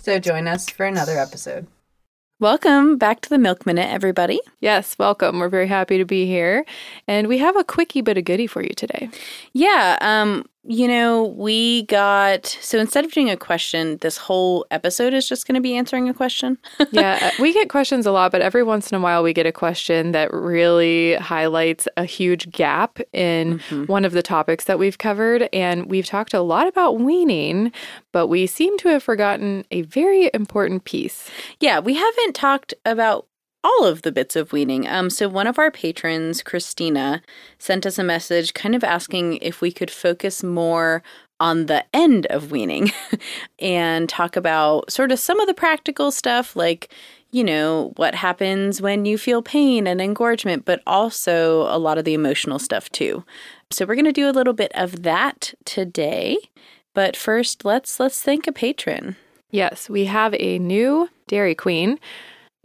[0.00, 1.66] So join us for another episode.
[2.40, 4.40] Welcome back to the Milk Minute, everybody.
[4.60, 5.38] Yes, welcome.
[5.38, 6.64] We're very happy to be here.
[7.06, 9.10] And we have a quickie bit of goodie for you today.
[9.52, 15.12] Yeah, um, you know, we got so instead of doing a question, this whole episode
[15.12, 16.56] is just going to be answering a question.
[16.92, 19.44] yeah, uh, we get questions a lot, but every once in a while we get
[19.44, 24.98] a question that really highlights a huge gap in one of the topics that we've
[24.98, 25.48] covered.
[25.52, 27.72] And we've talked a lot about weaning,
[28.12, 31.28] but we seem to have forgotten a very important piece.
[31.58, 33.26] yeah, we haven't talked about
[33.64, 34.88] all of the bits of weaning.
[34.88, 37.22] Um, so one of our patrons, Christina,
[37.58, 41.02] sent us a message kind of asking if we could focus more
[41.38, 42.92] on the end of weaning
[43.58, 46.94] and talk about sort of some of the practical stuff like
[47.32, 52.04] you know what happens when you feel pain and engorgement but also a lot of
[52.04, 53.24] the emotional stuff too.
[53.70, 56.36] So we're going to do a little bit of that today.
[56.94, 59.16] But first let's let's thank a patron.
[59.50, 61.98] Yes, we have a new Dairy Queen,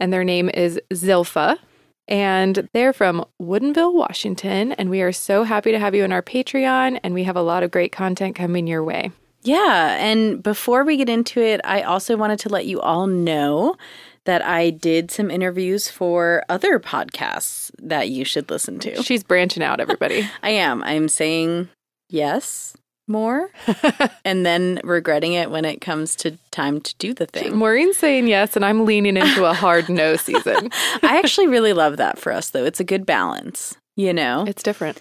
[0.00, 1.58] and their name is Zilpha.
[2.06, 4.72] And they're from Woodinville, Washington.
[4.72, 6.98] And we are so happy to have you on our Patreon.
[7.04, 9.10] And we have a lot of great content coming your way.
[9.42, 13.76] Yeah, and before we get into it, I also wanted to let you all know
[14.24, 19.02] that I did some interviews for other podcasts that you should listen to.
[19.02, 20.28] She's branching out, everybody.
[20.42, 20.82] I am.
[20.82, 21.68] I'm saying
[22.10, 22.76] yes
[23.08, 23.50] more
[24.24, 27.56] and then regretting it when it comes to time to do the thing.
[27.56, 30.70] Maureen's saying yes, and I'm leaning into a hard no season.
[31.02, 32.64] I actually really love that for us though.
[32.64, 34.44] It's a good balance, you know?
[34.46, 35.00] It's different.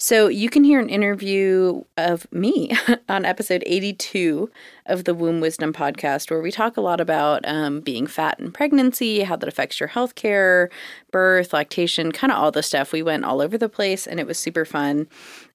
[0.00, 2.70] So you can hear an interview of me
[3.08, 4.48] on episode 82
[4.86, 8.52] of the Womb Wisdom podcast, where we talk a lot about um, being fat in
[8.52, 10.70] pregnancy, how that affects your health care,
[11.10, 12.92] birth, lactation, kind of all the stuff.
[12.92, 15.08] We went all over the place and it was super fun.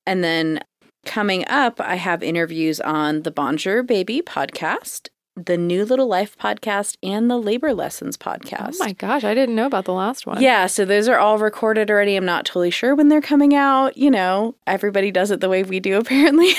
[0.05, 0.59] And then
[1.05, 6.95] coming up, I have interviews on the Bonjour Baby podcast, the New Little Life podcast,
[7.01, 8.75] and the Labor Lessons podcast.
[8.75, 10.41] Oh my gosh, I didn't know about the last one.
[10.41, 12.15] Yeah, so those are all recorded already.
[12.15, 13.97] I'm not totally sure when they're coming out.
[13.97, 16.51] You know, everybody does it the way we do, apparently.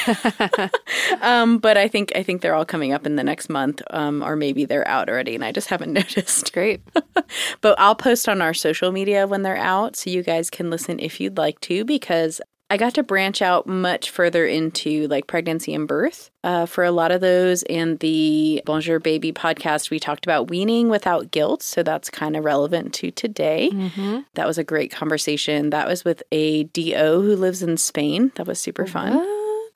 [1.21, 4.23] um, but I think I think they're all coming up in the next month, um,
[4.23, 6.53] or maybe they're out already, and I just haven't noticed.
[6.53, 6.83] Great.
[7.61, 10.99] But I'll post on our social media when they're out, so you guys can listen
[10.99, 12.41] if you'd like to, because
[12.71, 16.91] I got to branch out much further into like pregnancy and birth uh, for a
[16.91, 17.63] lot of those.
[17.65, 21.63] And the Bonjour Baby podcast, we talked about weaning without guilt.
[21.63, 23.71] So that's kind of relevant to today.
[24.35, 25.71] That was a great conversation.
[25.71, 28.33] That was with a DO who lives in Spain.
[28.37, 29.13] That was super fun.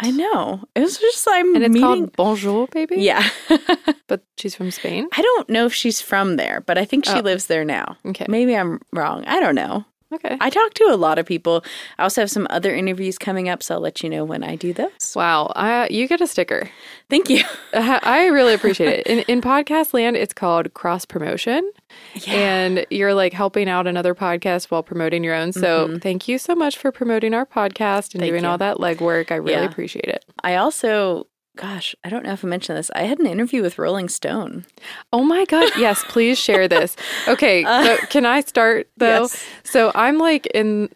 [0.00, 0.64] I know.
[0.74, 1.82] It was just, I'm And it's meeting.
[2.08, 2.96] called Bonjour, baby?
[3.02, 3.28] yeah.
[4.06, 5.06] But she's from Spain?
[5.12, 7.20] I don't know if she's from there, but I think she Oh.
[7.20, 7.98] lives there now.
[8.06, 8.24] Okay.
[8.26, 9.24] Maybe I'm wrong.
[9.26, 9.84] I don't know.
[10.12, 10.38] Okay.
[10.40, 11.62] I talk to a lot of people.
[11.98, 14.56] I also have some other interviews coming up, so I'll let you know when I
[14.56, 15.12] do those.
[15.14, 15.46] Wow.
[15.54, 16.70] Uh, you get a sticker.
[17.10, 17.42] Thank you.
[17.74, 19.06] Uh, I really appreciate it.
[19.06, 21.70] In, in podcast land, it's called cross promotion.
[22.26, 25.52] And you're like helping out another podcast while promoting your own.
[25.52, 28.48] So thank you so much for promoting our podcast and Thank doing you.
[28.48, 29.30] all that legwork.
[29.30, 29.70] I really Yeah.
[29.70, 30.24] appreciate it.
[30.42, 31.26] I also,
[31.58, 32.90] gosh, I don't know if I mentioned this.
[32.94, 34.64] I had an interview with Rolling Stone.
[35.12, 35.70] Oh my God.
[35.76, 36.96] Yes, please share this.
[37.28, 37.64] Okay.
[37.64, 39.22] Uh, so can I start though?
[39.22, 39.44] yes.
[39.64, 40.88] So I'm like in.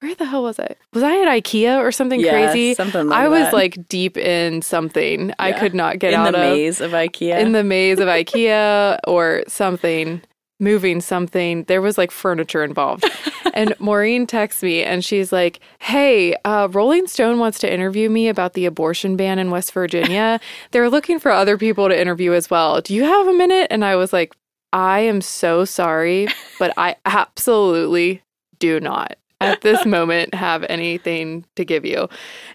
[0.00, 0.74] Where the hell was I?
[0.92, 2.74] Was I at IKEA or something Yeah, crazy?
[2.74, 3.52] something like I was that.
[3.54, 5.32] like deep in something.
[5.38, 7.38] I could not get in out the maze of IKEA.
[7.38, 10.20] in the maze of IKEA or something,
[10.58, 11.64] moving something.
[11.64, 13.04] There was like furniture involved.
[13.54, 18.28] and Maureen texts me and she's like, Hey, uh, Rolling Stone wants to interview me
[18.28, 20.40] about the abortion ban in West Virginia.
[20.70, 22.80] They're looking for other people to interview as well.
[22.80, 23.68] Do you have a minute?
[23.70, 24.34] And I was like,
[24.72, 28.22] I am so sorry, but I absolutely
[28.58, 32.08] do not at this moment have anything to give you.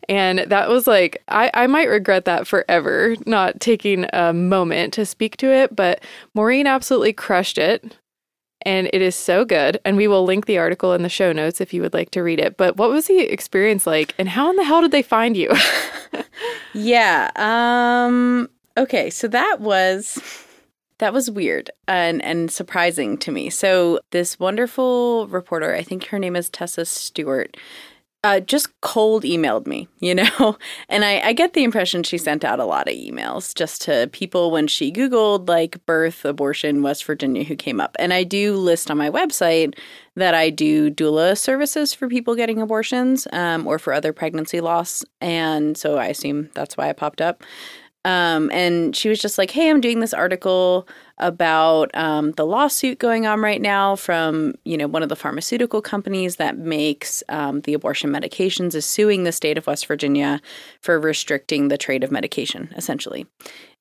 [0.09, 5.05] And that was like, I, I might regret that forever, not taking a moment to
[5.05, 7.97] speak to it, but Maureen absolutely crushed it.
[8.63, 9.79] And it is so good.
[9.83, 12.21] And we will link the article in the show notes if you would like to
[12.21, 12.57] read it.
[12.57, 14.13] But what was the experience like?
[14.19, 15.51] And how in the hell did they find you?
[16.73, 17.31] yeah.
[17.35, 18.49] Um.
[18.77, 19.09] Okay.
[19.09, 20.19] So that was
[21.01, 23.49] that was weird and and surprising to me.
[23.49, 27.57] So this wonderful reporter, I think her name is Tessa Stewart,
[28.23, 30.57] uh, just cold emailed me, you know?
[30.89, 34.09] And I, I get the impression she sent out a lot of emails just to
[34.11, 37.95] people when she Googled like birth, abortion, West Virginia, who came up.
[37.97, 39.75] And I do list on my website
[40.15, 45.03] that I do doula services for people getting abortions um, or for other pregnancy loss.
[45.21, 47.43] And so I assume that's why I popped up.
[48.03, 50.87] Um, and she was just like, "Hey, I'm doing this article
[51.19, 55.81] about um, the lawsuit going on right now from you know one of the pharmaceutical
[55.81, 60.41] companies that makes um, the abortion medications is suing the state of West Virginia
[60.79, 63.27] for restricting the trade of medication, essentially."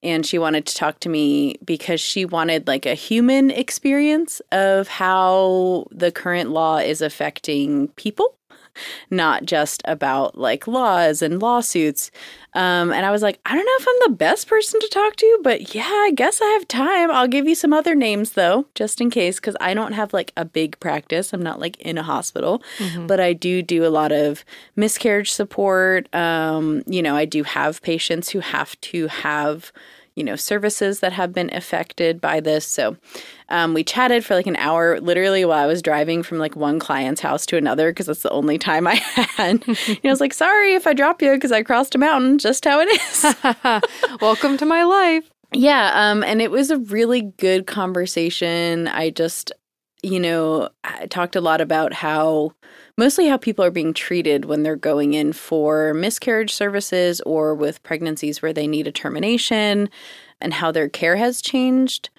[0.03, 4.89] And she wanted to talk to me because she wanted like a human experience of
[4.89, 8.35] how the current law is affecting people
[9.11, 12.11] not just about like laws and lawsuits.
[12.55, 15.15] Um, and I was like, I don't know if I'm the best person to talk
[15.17, 17.11] to, but yeah, I guess I have time.
[17.11, 20.33] I'll give you some other names though, just in case, because I don't have like
[20.37, 21.33] a big practice.
[21.33, 22.63] I'm not like in a hospital,
[23.07, 24.45] but I do do a lot of
[24.75, 26.13] miscarriage support.
[26.15, 29.73] Um, you know, I do have patients who have to have
[30.17, 32.97] you know services that have been affected by this so
[33.49, 36.79] um, we chatted for like an hour literally while i was driving from like one
[36.79, 40.35] client's house to another because that's the only time i had and i was like
[40.35, 43.37] sorry if i drop you because i crossed a mountain just how it is
[44.21, 45.31] Welcome to my life.
[45.53, 48.87] yeah, um, and it was a really good conversation.
[48.89, 49.53] I just,
[50.03, 52.53] you know, I talked a lot about how
[53.01, 57.83] mostly how people are being treated when they're going in for miscarriage services or with
[57.83, 59.89] pregnancies where they need a termination
[60.41, 62.11] and how their care has changed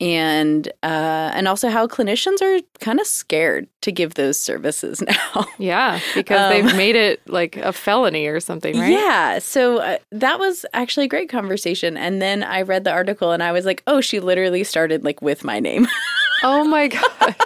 [0.00, 5.46] and uh, and also how clinicians are kind of scared to give those services now.
[5.58, 8.90] Yeah, because Um, they've made it like a felony or something, right?
[8.90, 9.38] Yeah.
[9.38, 11.96] So uh, that was actually a great conversation.
[11.96, 15.22] And then I read the article and I was like, oh, she literally started like
[15.22, 15.86] with my name,
[16.44, 16.88] Oh my
[17.20, 17.36] gosh.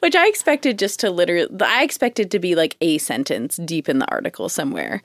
[0.00, 3.98] which I expected just to literally, I expected to be like a sentence deep in
[3.98, 5.02] the article somewhere.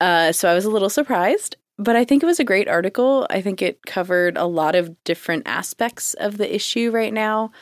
[0.00, 1.56] Uh, so I was a little surprised.
[1.78, 3.26] But I think it was a great article.
[3.30, 7.52] I think it covered a lot of different aspects of the issue right now.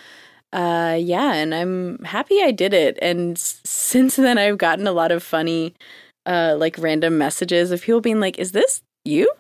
[0.53, 2.99] Uh, yeah, and I'm happy I did it.
[3.03, 5.75] And s- since then, I've gotten a lot of funny,
[6.27, 9.31] uh, like random messages of people being like, "Is this you?"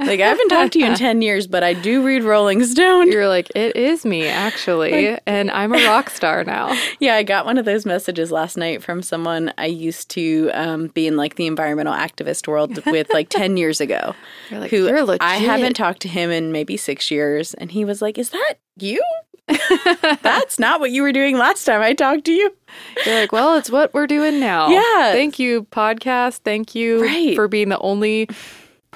[0.00, 3.12] Like I haven't talked to you in ten years, but I do read Rolling Stone.
[3.12, 5.18] You're like, it is me, actually.
[5.26, 6.76] and I'm a rock star now.
[7.00, 10.88] Yeah, I got one of those messages last night from someone I used to um,
[10.88, 14.14] be in like the environmental activist world with like ten years ago.
[14.50, 15.16] You're like, who you're.
[15.20, 18.54] I haven't talked to him in maybe six years, and he was like, "Is that
[18.78, 19.02] you?"
[20.22, 22.54] That's not what you were doing last time I talked to you.
[23.04, 24.68] You're like, well, it's what we're doing now.
[24.68, 25.12] Yeah.
[25.12, 26.38] Thank you, podcast.
[26.44, 27.34] Thank you Right.
[27.34, 28.28] for being the only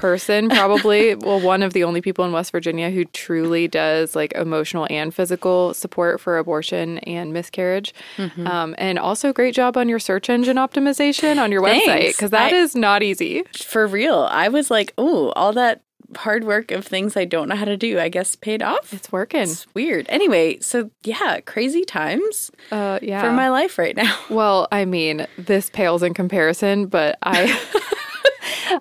[0.04, 4.32] person, probably, well, one of the only people in West Virginia who truly does like
[4.34, 7.94] emotional and physical support for abortion and miscarriage.
[8.18, 8.46] Mm-hmm.
[8.46, 12.52] Um, and also, great job on your search engine optimization on your website because that
[12.52, 13.44] I- is not easy.
[13.54, 15.80] For real, I was like, "Oh, all that
[16.18, 19.10] hard work of things I don't know how to do, I guess paid off." It's
[19.10, 19.40] working.
[19.42, 20.04] It's weird.
[20.10, 23.22] Anyway, so yeah, crazy times Uh, yeah.
[23.22, 24.14] for my life right now.
[24.28, 27.58] Well, I mean, this pales in comparison, but I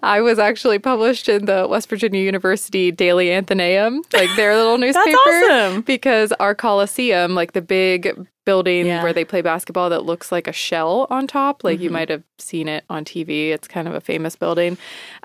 [0.01, 5.17] I was actually published in the West Virginia University Daily Athenaeum, like their little newspaper.
[5.17, 5.81] awesome.
[5.81, 9.01] Because our Coliseum, like the big building Yeah.
[9.01, 11.93] where they play basketball that looks like a shell on top, like you Mm-hmm.
[11.93, 13.51] might have seen it on TV.
[13.51, 14.77] It's kind of a famous building.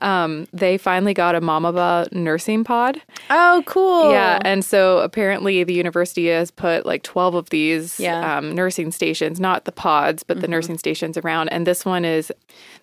[0.03, 3.03] Um, they finally got a Mamava nursing pod.
[3.29, 4.13] Oh, cool.
[4.13, 8.23] Yeah, and so apparently the university has put like 12 of these Yeah.
[8.23, 8.49] Mm-hmm.
[8.51, 11.49] um, nursing stations, not the pods, but the nursing stations around.
[11.49, 12.31] And this one is,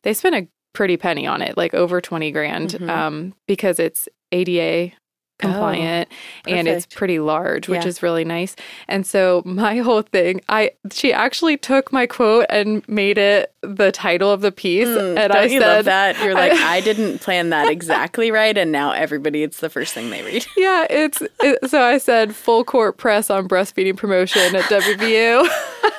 [0.02, 2.90] they spent a pretty penny on it, like over 20 grand, Mm-hmm.
[2.90, 4.94] um, because it's ADA
[5.38, 6.08] compliant
[6.48, 7.88] and it's Oh, pretty large which Yeah.
[7.88, 8.56] is really nice
[8.88, 13.92] and so my whole thing i she actually took my quote and made it the
[13.92, 16.24] title of the piece and i said love that?
[16.24, 20.12] You're like, I, didn't plan that exactly right, and now everybody, it's the first thing
[20.12, 20.46] they read.
[20.56, 25.48] Yeah, it's it, so I said full court press on breastfeeding promotion at WVU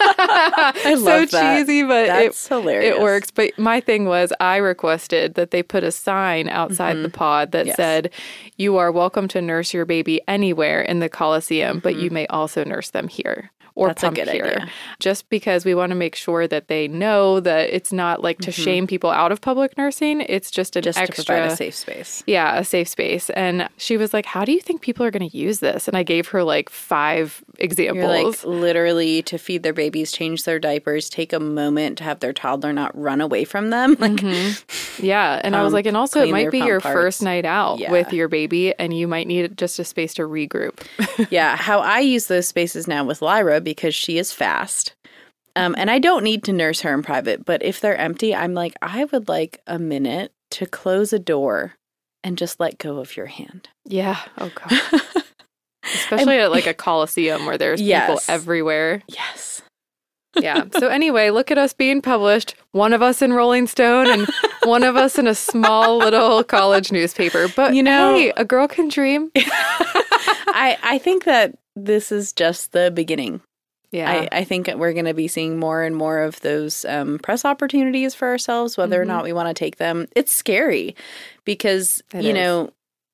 [0.08, 1.30] I so love that.
[1.30, 2.96] So cheesy, but That's it, hilarious.
[2.96, 3.30] it works.
[3.30, 7.56] But my thing was, I requested that they put a sign outside the pod that
[7.66, 7.66] Mm-hmm.
[7.68, 7.76] Yes.
[7.76, 8.10] said,
[8.56, 12.14] "You are welcome to nurse your baby anywhere in the Coliseum, but you mm-hmm.
[12.14, 13.90] may also nurse them here." Or Mm-hmm.
[13.90, 14.70] That's a pump good here, idea.
[14.98, 18.50] just because we want to make sure that they know that it's not like to
[18.50, 20.22] shame people out of public nursing.
[20.22, 20.86] It's just an Mm-hmm.
[20.86, 22.22] Just extra to provide a safe space.
[22.26, 23.28] yeah, a safe space.
[23.30, 25.86] And she was like, How do you think people are going to use this?
[25.88, 28.44] And I gave her like five examples.
[28.44, 32.32] Like literally to feed their babies, change their diapers, take a moment to have their
[32.32, 33.96] toddler not run away from them.
[34.06, 34.22] Like,
[34.98, 35.40] yeah.
[35.44, 36.94] And I was um, like, And also, it might be your parts.
[36.94, 37.90] first night out Yeah.
[37.90, 40.78] with your baby, and you might need just a space to regroup.
[41.30, 44.94] yeah, how I use those spaces now with Lyra because she is fast.
[45.56, 48.54] Um, and I don't need to nurse her in private, but if they're empty, I'm
[48.54, 51.74] like, I would like a minute to close a door
[52.22, 53.68] and just let go of your hand.
[53.84, 54.20] Yeah.
[54.38, 55.02] Oh god.
[55.84, 59.02] Especially at like a coliseum where there's people everywhere.
[59.08, 59.62] Yes.
[60.38, 60.64] Yeah.
[60.78, 62.54] So anyway, look at us being published.
[62.72, 64.28] One of us in Rolling Stone and
[64.64, 67.48] one of us in a small little college newspaper.
[67.56, 69.30] But You know- hey, a girl can dream.
[69.36, 73.40] I, I think that this is just the beginning.
[73.96, 74.10] Yeah.
[74.32, 77.44] I, I think we're going to be seeing more and more of those um, press
[77.44, 79.08] opportunities for ourselves, whether or Mhm.
[79.08, 80.06] not we want to take them.
[80.14, 80.94] It's scary
[81.44, 82.34] because, It you is.
[82.34, 82.70] know,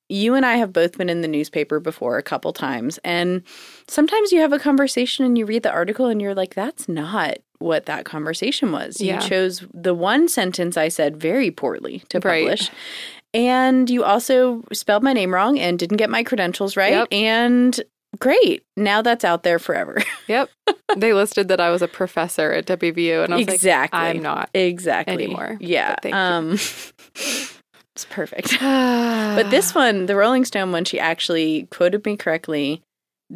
[0.09, 2.99] you and I have both been in the newspaper before a couple times.
[3.03, 3.41] And
[3.87, 7.37] sometimes you have a conversation and you read the article and you're like, that's not
[7.59, 8.99] what that conversation was.
[8.99, 12.43] You chose the one sentence I said very poorly to Right.
[12.43, 12.69] publish.
[13.33, 16.91] And you also spelled my name wrong and didn't get my credentials right.
[16.91, 17.07] Yep.
[17.11, 17.81] And
[18.19, 18.63] great.
[18.77, 19.97] Now that's out there forever.
[20.27, 20.49] Yep.
[20.95, 23.99] They listed that I was a professor at WVU and I was exactly.
[23.99, 24.49] like, I'm not.
[24.53, 25.95] exactly anymore, Yeah.
[25.95, 26.17] but thank you.
[26.19, 26.51] um
[27.95, 28.51] it's perfect.
[28.59, 32.81] but But this one, the Rolling Stone one, she actually quoted me correctly,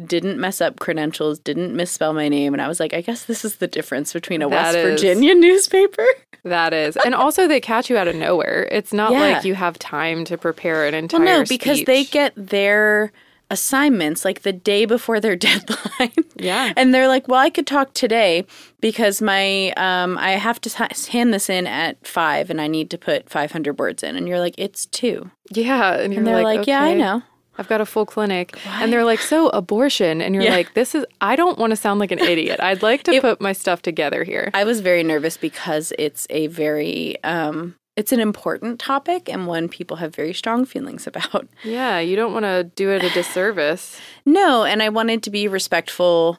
[0.06, 3.44] didn't mess up credentials, didn't misspell my name, and I was like, I guess this
[3.44, 6.06] is the difference between a That West is- Virginia newspaper.
[6.44, 6.96] that is.
[7.04, 8.66] And also they catch you out of nowhere.
[8.70, 9.20] It's not Yeah.
[9.20, 13.12] like you have time to prepare an entire Well, no, because they get their
[13.50, 16.12] assignments like the day before their deadline.
[16.36, 16.72] Yeah.
[16.76, 18.44] And they're like, "Well, I could talk today
[18.80, 22.98] because my um I have to hand this in at 5 and I need to
[22.98, 25.94] put 500 words in." And you're like, "It's 2." Yeah.
[25.94, 27.22] And, you're And they're like, "Yeah, I know."
[27.60, 28.56] I've got a full clinic.
[28.64, 30.20] And they're like, so abortion.
[30.22, 30.52] And you're Yeah.
[30.52, 32.60] like, this is, I don't want to sound like an idiot.
[32.60, 34.52] I'd like to put my stuff together here.
[34.54, 39.68] I was very nervous because it's a very um it's an important topic and one
[39.68, 41.48] people have very strong feelings about.
[41.64, 41.98] yeah.
[41.98, 44.00] You don't want to do it a disservice.
[44.24, 46.38] No, and I wanted to be respectful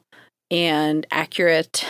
[0.50, 1.84] and accurate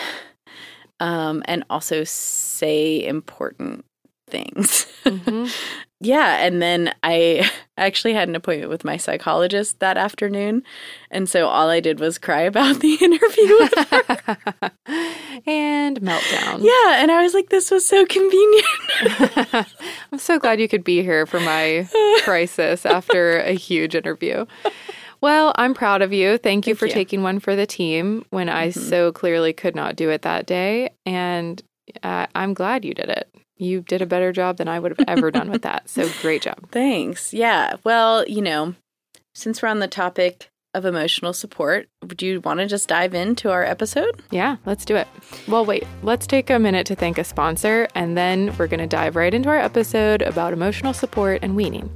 [0.99, 3.87] um and also say important
[4.30, 4.87] things.
[5.04, 5.52] Mhm.
[6.00, 10.62] yeah, and then I actually had an appointment with my psychologist that afternoon,
[11.10, 13.68] and so all I did was cry about the interview.
[15.46, 16.60] and meltdown.
[16.62, 18.66] yeah, and I was like this was so convenient.
[20.12, 21.88] I'm so glad you could be here for my
[22.25, 24.46] crisis after a huge interview.
[25.22, 26.38] Well, I'm proud of you.
[26.38, 26.92] Thank you Thank for you.
[26.92, 28.78] taking one for the team when I Mhm.
[28.88, 30.90] so clearly could not do it that day.
[31.04, 31.62] And
[32.02, 33.28] uh, I'm glad you did it.
[33.61, 35.90] You did a better job than I would have ever done with that.
[35.90, 36.59] So great job.
[36.73, 37.35] Thanks.
[37.35, 37.76] Yeah.
[37.85, 38.75] Well, you know,
[39.35, 43.50] since we're on the topic of emotional support, would you want to just dive into
[43.50, 44.23] our episode?
[44.31, 45.09] Yeah, let's do it.
[45.47, 48.87] Well, wait, let's take a minute to thank a sponsor, and then we're going to
[48.87, 51.90] dive right into our episode about emotional support and weaning.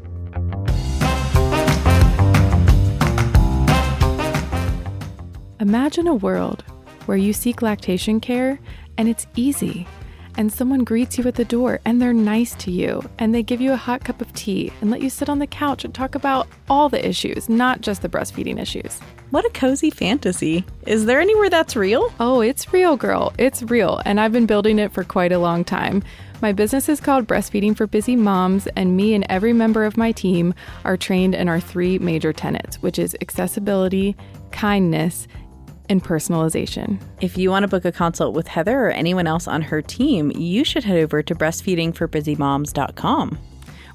[5.60, 6.62] Imagine a world
[7.06, 8.60] where you seek lactation care
[8.98, 9.86] and it's easy,
[10.36, 13.60] and someone greets you at the door and they're nice to you, and they give
[13.60, 16.14] you a hot cup of tea and let you sit on the couch and talk
[16.14, 19.00] about all the issues, not just the breastfeeding issues.
[19.30, 20.64] What a cozy fantasy.
[20.86, 22.12] Is there anywhere that's real?
[22.20, 23.32] Oh, it's real, girl.
[23.38, 24.00] It's real.
[24.04, 26.02] And I've been building it for quite a long time.
[26.40, 30.12] My business is called Breastfeeding for Busy Moms, and me and every member of my
[30.12, 30.52] team
[30.84, 34.14] are trained in our three major tenets, which is accessibility,
[34.50, 35.26] kindness,
[35.88, 37.00] and personalization.
[37.20, 40.30] If you want to book a consult with Heather or anyone else on her team,
[40.32, 43.38] you should head over to breastfeedingforbusymoms.com.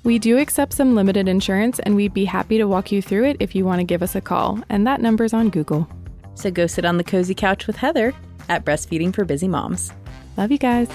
[0.03, 3.37] We do accept some limited insurance, and we'd be happy to walk you through it
[3.39, 4.59] if you want to give us a call.
[4.69, 5.87] And that number's on Google.
[6.35, 8.13] So go sit on the cozy couch with Heather
[8.47, 9.91] at Breastfeeding for Busy Moms.
[10.37, 10.87] Love you guys.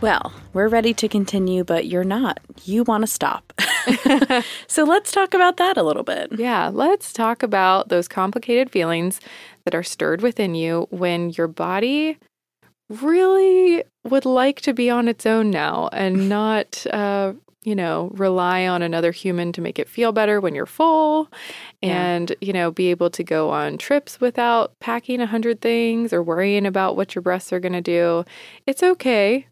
[0.00, 2.40] Well, we're ready to continue, but you're not.
[2.64, 3.52] You want to stop.
[4.66, 6.32] so let's talk about that a little bit.
[6.38, 9.20] Yeah, let's talk about those complicated feelings
[9.64, 12.16] that are stirred within you when your body
[12.88, 18.66] really would like to be on its own now and not, uh, you know, rely
[18.66, 21.30] on another human to make it feel better when you're full
[21.82, 22.02] Yeah.
[22.02, 26.22] and, you know, be able to go on trips without packing a hundred things or
[26.22, 28.24] worrying about what your breasts are going to do.
[28.66, 29.46] It's okay.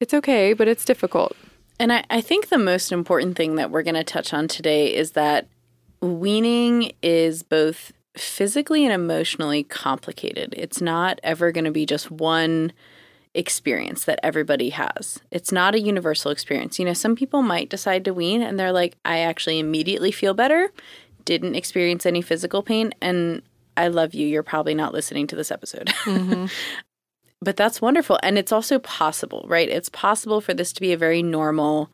[0.00, 1.36] It's okay, but it's difficult.
[1.78, 4.94] And I, I think the most important thing that we're going to touch on today
[4.94, 5.46] is that
[6.00, 10.54] weaning is both physically and emotionally complicated.
[10.56, 12.72] It's not ever going to be just one
[13.34, 15.20] experience that everybody has.
[15.30, 16.78] It's not a universal experience.
[16.78, 20.34] You know, some people might decide to wean and they're like, I actually immediately feel
[20.34, 20.72] better,
[21.24, 23.42] didn't experience any physical pain, and
[23.76, 24.26] I love you.
[24.26, 25.86] You're probably not listening to this episode.
[26.04, 26.46] Mm-hmm.
[27.40, 28.18] but that's wonderful.
[28.22, 29.68] And it's also possible, right?
[29.68, 31.90] It's possible for this to be a very normal,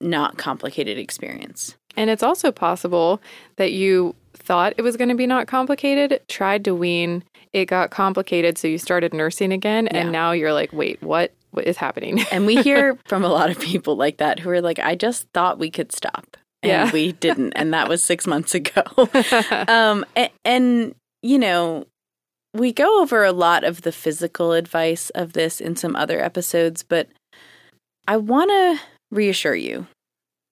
[0.00, 1.76] not complicated experience.
[1.96, 3.20] And it's also possible
[3.56, 7.90] that you thought it was going to be not complicated, tried to wean, it got
[7.90, 8.58] complicated.
[8.58, 9.88] So you started nursing again.
[9.88, 11.32] And now you're like, wait, what?
[11.50, 12.20] What is happening?
[12.30, 15.26] And we hear from a lot of people like that who are like, I just
[15.32, 16.36] thought we could stop.
[16.62, 16.90] And Yeah.
[16.92, 17.54] we didn't.
[17.54, 18.82] And that was six months ago.
[19.68, 21.86] um, and, and, you know,
[22.54, 26.82] we go over a lot of the physical advice of this in some other episodes,
[26.82, 27.08] but
[28.06, 29.86] I want to reassure you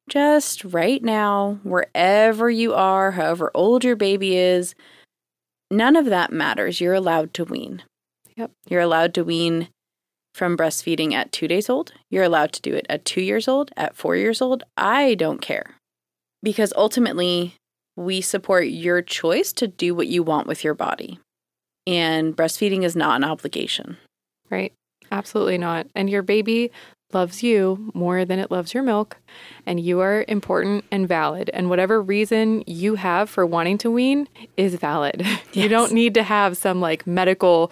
[0.09, 4.75] just right now, wherever you are, however old your baby is,
[5.71, 6.81] none of that matters.
[6.81, 7.83] You're allowed to wean.
[8.37, 8.53] Yep.
[8.69, 9.69] You're allowed to wean
[10.35, 11.93] from breastfeeding at two days old.
[12.11, 14.63] You're allowed to do it at two years old, at four years old.
[14.77, 15.77] I don't care.
[16.43, 17.55] Because ultimately,
[17.97, 21.19] we support your choice to do what you want with your body.
[21.87, 23.97] And breastfeeding is not an obligation.
[24.51, 24.73] Right.
[25.13, 25.87] Absolutely not.
[25.95, 26.71] And your baby
[27.13, 29.19] loves you more than it loves your milk.
[29.65, 31.51] And you are important and valid.
[31.55, 35.25] And whatever reason you have for wanting to wean is valid.
[35.53, 37.71] You don't need to have some like medical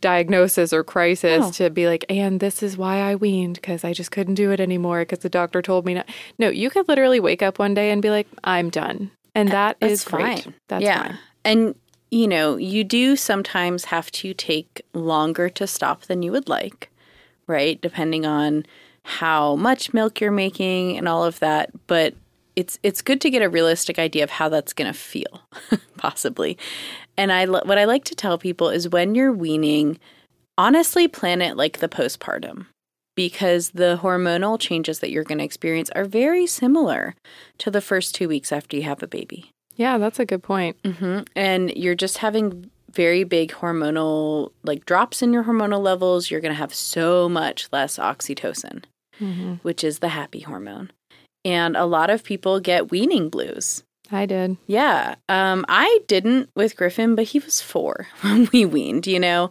[0.00, 1.50] diagnosis or crisis No.
[1.52, 4.60] to be like, and this is why I weaned because I just couldn't do it
[4.60, 6.08] anymore because the doctor told me not.
[6.38, 9.10] No, you could literally wake up one day and be like, I'm done.
[9.34, 10.44] And that That's is great.
[10.44, 10.54] fine.
[10.68, 11.02] That's yeah.
[11.02, 11.18] fine.
[11.44, 11.74] And,
[12.10, 16.90] you know, you do sometimes have to take longer to stop than you would like,
[17.46, 17.80] right?
[17.80, 18.64] Depending on
[19.02, 21.70] how much milk you're making and all of that.
[21.86, 22.14] But
[22.54, 25.42] it's it's good to get a realistic idea of how that's going to feel,
[25.96, 26.56] possibly.
[27.16, 29.98] And I what I like to tell people is when you're weaning,
[30.56, 32.66] honestly plan it like the postpartum
[33.14, 37.14] because the hormonal changes that you're going to experience are very similar
[37.56, 39.52] to the first 2 weeks after you have a baby.
[39.76, 40.76] Yeah, that's a good point.
[40.84, 46.30] hmm And you're just having very big hormonal like drops in your hormonal levels.
[46.30, 48.84] You're going to have so much less oxytocin,
[49.18, 50.90] hmm which is the happy hormone.
[51.44, 53.82] And a lot of people get weaning blues.
[54.10, 54.56] I did.
[54.66, 55.16] Yeah.
[55.28, 59.50] Um, I didn't with Griffin, but he was four when we weaned, you know?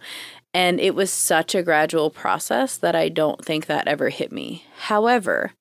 [0.53, 4.65] And it was such a gradual process that I don't think that ever hit me.
[4.77, 5.51] However,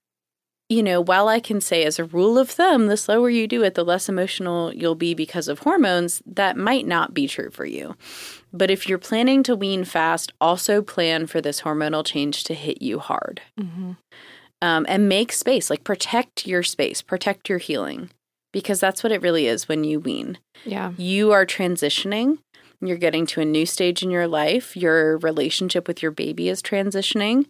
[0.68, 3.62] you know, while I can say as a rule of thumb, the slower you do
[3.62, 7.66] it, the less emotional you'll be because of hormones, that might not be true for
[7.66, 7.94] you.
[8.52, 12.80] But if you're planning to wean fast, also plan for this hormonal change to hit
[12.80, 13.92] you hard hmm
[14.62, 18.08] um, and make space, like protect your space, protect your healing,
[18.50, 20.38] because that's what it really is when you wean.
[20.64, 20.92] Yeah.
[20.96, 22.38] You are transitioning.
[22.80, 24.74] You're getting to a new stage in your life.
[24.74, 27.46] Your relationship with your baby is transitioning.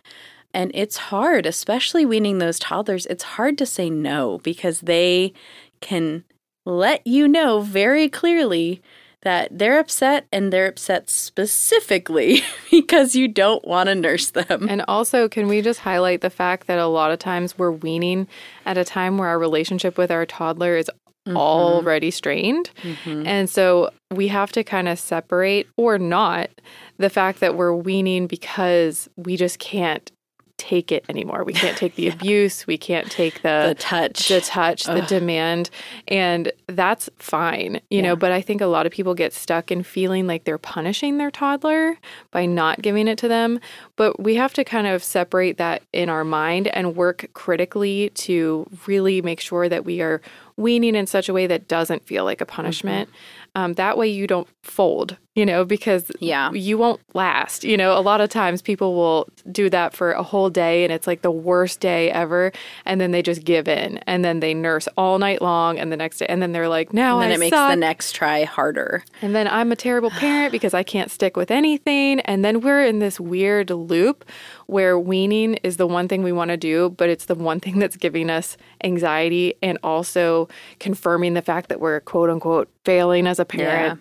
[0.55, 3.07] And it's hard, especially weaning those toddlers.
[3.07, 5.33] It's hard to say no because they
[5.81, 6.25] can
[6.65, 8.81] let you know very clearly
[9.23, 14.69] that they're upset and they're upset specifically because you don't want to nurse them.
[14.69, 18.29] And also, can we just highlight the fact that a lot of times we're weaning
[18.65, 20.91] at a time where our relationship with our toddler is
[21.27, 21.37] mm-hmm.
[21.37, 22.71] already strained.
[22.83, 23.27] Mm-hmm.
[23.27, 26.51] And so we have to kind of separate or not
[26.99, 30.11] the fact that we're weaning because we just can't
[30.57, 31.45] take it anymore.
[31.45, 34.29] We can't take the abuse, we can't take the the touch.
[34.29, 35.71] the touch, the demand,
[36.09, 38.17] and that's fine, you know.
[38.17, 41.31] But I think a lot of people get stuck in feeling like they're punishing their
[41.31, 41.99] toddler
[42.31, 43.61] by not giving it to them.
[43.97, 48.67] But we have to kind of separate that in our mind and work critically to
[48.87, 50.21] really make sure that we are
[50.57, 53.09] weaning in such a way that doesn't feel like a punishment.
[53.55, 56.53] Um, that way, you don't fold, you know, because Yeah.
[56.53, 57.65] you won't last.
[57.65, 60.93] You know, a lot of times people will do that for a whole day and
[60.93, 62.53] it's like the worst day ever.
[62.85, 65.97] And then they just give in and then they nurse all night long and the
[65.97, 66.27] next day.
[66.29, 67.71] And then they're like, now and then I it makes suck.
[67.73, 69.05] the next try harder.
[69.23, 72.21] And then I'm a terrible parent because I can't stick with anything.
[72.21, 74.25] And then we're in this weird loop
[74.67, 77.79] where weaning is the one thing we want to do, but it's the one thing
[77.81, 83.39] that's giving us anxiety and also confirming the fact that we're quote unquote failing as
[83.41, 84.01] a parent.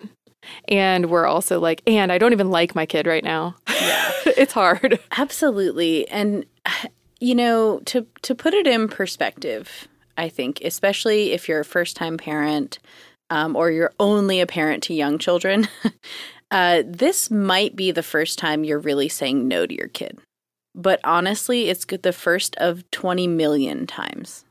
[0.68, 3.56] And we're also like, and I don't even like my kid right now.
[3.68, 4.10] Yeah.
[4.26, 4.98] it's hard.
[5.16, 6.08] Absolutely.
[6.08, 6.46] And
[7.20, 11.96] you know, to to put it in perspective, I think, especially if you're a first
[11.96, 12.78] time parent
[13.30, 15.68] um, or you're only a parent to young children,
[16.50, 20.18] uh, this might be the first time you're really saying no to your kid.
[20.74, 24.44] But honestly, it's the first of 20 million times.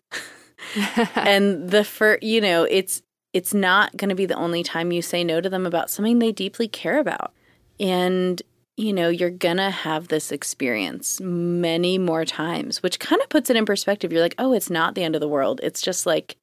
[1.15, 3.01] and the first, you know, it's
[3.33, 6.19] it's not going to be the only time you say no to them about something
[6.19, 7.33] they deeply care about.
[7.79, 8.41] And
[8.75, 13.49] you know, you're going to have this experience many more times, which kind of puts
[13.51, 14.11] it in perspective.
[14.11, 15.59] You're like, "Oh, it's not the end of the world.
[15.61, 16.37] It's just like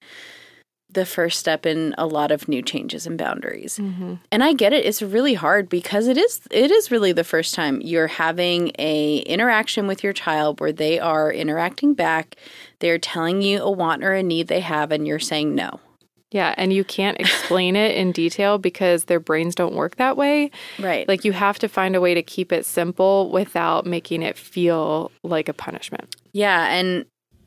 [0.93, 4.15] the first step in a lot of new changes and boundaries." Mm-hmm.
[4.31, 4.85] And I get it.
[4.85, 9.19] It's really hard because it is it is really the first time you're having a
[9.21, 12.37] interaction with your child where they are interacting back.
[12.79, 15.81] They're telling you a want or a need they have and you're saying no.
[16.31, 20.51] Yeah, and you can't explain it in detail because their brains don't work that way.
[20.79, 21.09] Right.
[21.09, 25.11] Like you have to find a way to keep it simple without making it feel
[25.25, 26.15] like a punishment.
[26.33, 27.05] Yeah, and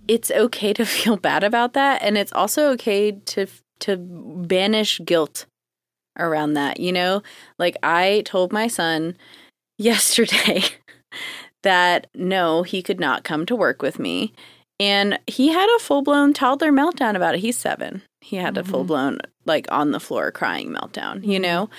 [0.08, 3.48] it's okay to feel bad about that and it's also okay to
[3.80, 5.46] to banish guilt
[6.18, 7.22] around that, you know?
[7.58, 9.18] Like I told my son
[9.78, 10.64] yesterday
[11.64, 14.34] that no, he could not come to work with me.
[14.84, 17.40] And he had a full-blown toddler meltdown about it.
[17.40, 18.02] He's 7.
[18.20, 21.70] He had a full-blown like on the floor crying meltdown, you know?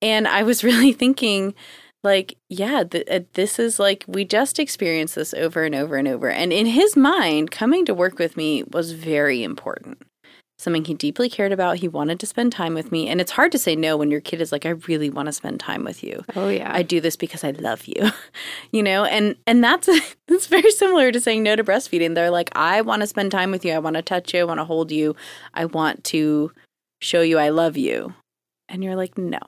[0.00, 1.54] And I was really thinking
[2.02, 6.06] like yeah th- uh, this is like we just experienced this over and over and
[6.06, 9.98] over and in his mind coming to work with me was very important
[10.58, 11.76] something he deeply cared about.
[11.76, 13.08] He wanted to spend time with me.
[13.08, 15.32] And it's hard to say no when your kid is like i really want to
[15.32, 16.24] spend time with you.
[16.34, 16.70] Oh yeah.
[16.74, 18.10] i do this because i love you.
[18.72, 19.04] You know?
[19.04, 19.88] And and that's
[20.28, 22.14] that's very similar to saying no to breastfeeding.
[22.14, 23.72] They're like i want to spend time with you.
[23.72, 24.40] I want to touch you.
[24.40, 25.14] I want to hold you.
[25.54, 26.52] I want to
[27.02, 28.14] show you i love you.
[28.68, 29.38] And you're like no.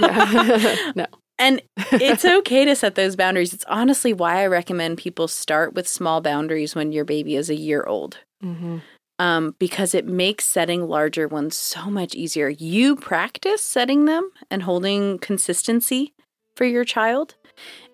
[0.96, 1.06] No.
[1.38, 3.52] and it's okay to set those boundaries.
[3.54, 7.54] It's honestly why I recommend people start with small boundaries when your baby is a
[7.54, 8.18] year old.
[8.40, 8.78] hmm
[9.22, 12.48] Um, because it makes setting larger ones so much easier.
[12.48, 16.12] You practice setting them and holding consistency
[16.56, 17.36] for your child,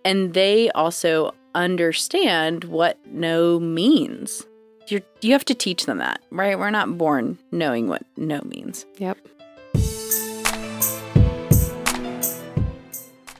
[0.06, 4.46] and they also understand what no means.
[4.86, 6.58] You're, you have to teach them that, right?
[6.58, 8.86] We're not born knowing what no means.
[8.96, 9.18] Yep.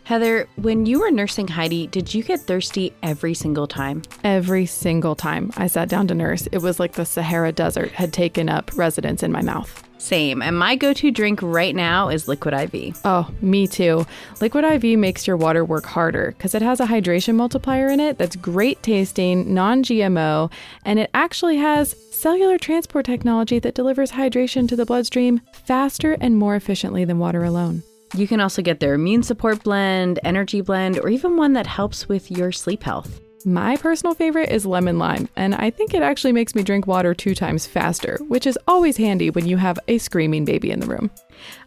[0.08, 4.00] Heather, when you were nursing Heidi, did you get thirsty every single time?
[4.24, 8.10] Every single time I sat down to nurse, it was like the Sahara Desert had
[8.10, 9.86] taken up residence in my mouth.
[9.98, 10.40] Same.
[10.40, 12.98] And my go to drink right now is Liquid IV.
[13.04, 14.06] Oh, me too.
[14.40, 18.16] Liquid IV makes your water work harder because it has a hydration multiplier in it
[18.16, 20.50] that's great tasting, non GMO,
[20.86, 26.38] and it actually has cellular transport technology that delivers hydration to the bloodstream faster and
[26.38, 27.82] more efficiently than water alone.
[28.14, 32.08] You can also get their immune support blend, energy blend, or even one that helps
[32.08, 33.20] with your sleep health.
[33.44, 37.14] My personal favorite is lemon lime, and I think it actually makes me drink water
[37.14, 40.86] two times faster, which is always handy when you have a screaming baby in the
[40.86, 41.10] room.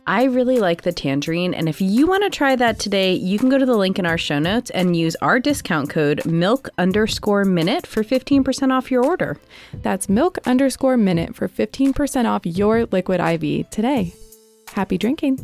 [0.06, 3.48] I really like the tangerine, and if you want to try that today, you can
[3.48, 7.46] go to the link in our show notes and use our discount code milk underscore
[7.46, 9.40] minute for 15% off your order.
[9.76, 14.14] That's milk underscore minute for 15% off your liquid IV today.
[14.74, 15.40] Happy drinking.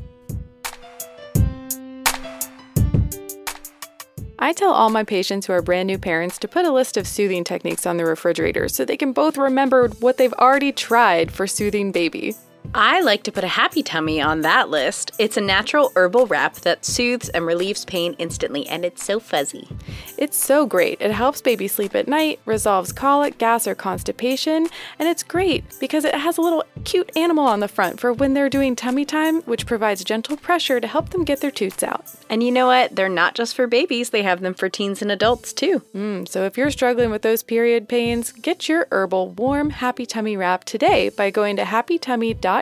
[4.40, 7.08] I tell all my patients who are brand new parents to put a list of
[7.08, 11.48] soothing techniques on the refrigerator so they can both remember what they've already tried for
[11.48, 12.36] soothing baby.
[12.74, 15.12] I like to put a HappiTummi on that list.
[15.18, 19.70] It's a natural herbal wrap that soothes and relieves pain instantly, and it's so fuzzy.
[20.18, 21.02] It's so great.
[21.02, 24.68] It helps baby sleep at night, resolves colic, gas, or constipation,
[25.00, 28.34] and it's great because it has a little cute animal on the front for when
[28.34, 32.06] they're doing tummy time, which provides gentle pressure to help them get their toots out.
[32.30, 32.96] And you know what?
[32.96, 35.82] They're not just for babies, they have them for teens and adults too.
[35.96, 40.66] Mm, so if you're struggling with those period pains, get your herbal warm HappiTummi wrap
[40.66, 42.57] today by going to happitummi.com.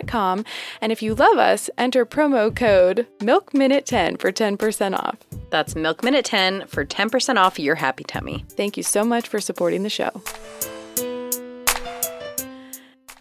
[0.82, 5.18] And if you love us, enter promo code MILKMINUTE10 for 10% off.
[5.50, 8.52] That's Milk Minute 10 for 10% off your HappiTummi.
[8.54, 10.22] Thank you so much for supporting the show.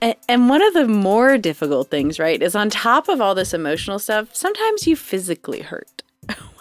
[0.00, 3.54] And, and one of the more difficult things, right, is on top of all this
[3.54, 6.03] emotional stuff, sometimes you physically hurt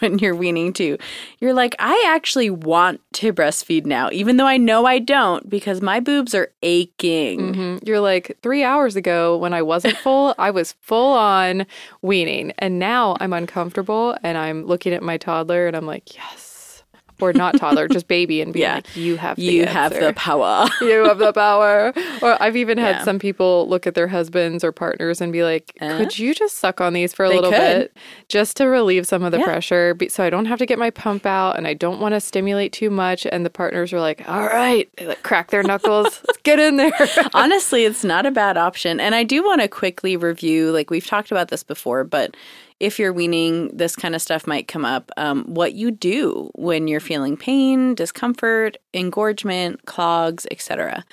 [0.03, 0.97] when you're weaning too.
[1.39, 5.81] You're like, I actually want to breastfeed now, even though I know I don't because
[5.81, 7.53] my boobs are aching.
[7.55, 7.87] Mhm.
[7.87, 11.65] You're like, three hours ago when I wasn't full, I was full on
[12.01, 12.51] weaning.
[12.59, 16.42] And now I'm uncomfortable and I'm looking at my toddler and I'm like, yes.
[17.21, 18.75] Or not toddler, just baby, and be Yeah.
[18.75, 20.67] like, you have the You have the power.
[20.81, 21.93] you have the power.
[22.21, 23.03] Or I've even had Yeah.
[23.03, 25.97] some people look at their husbands or partners and be like, Uh-huh.
[25.99, 27.59] could you just suck on these for a little could.
[27.59, 27.97] bit
[28.29, 29.45] just to relieve some of the Yeah.
[29.45, 32.13] pressure be- so I don't have to get my pump out and I don't want
[32.15, 33.25] to stimulate too much?
[33.31, 36.77] And the partners are like, all right, they like crack their knuckles, let's get in
[36.77, 36.91] there.
[37.33, 38.99] Honestly, it's not a bad option.
[38.99, 42.35] And I do want to quickly review like we've talked about this before, but
[42.79, 45.11] if you're weaning, this kind of stuff might come up.
[45.17, 51.05] Um, what you do when you're feeling pain, discomfort, engorgement, clogs, etc.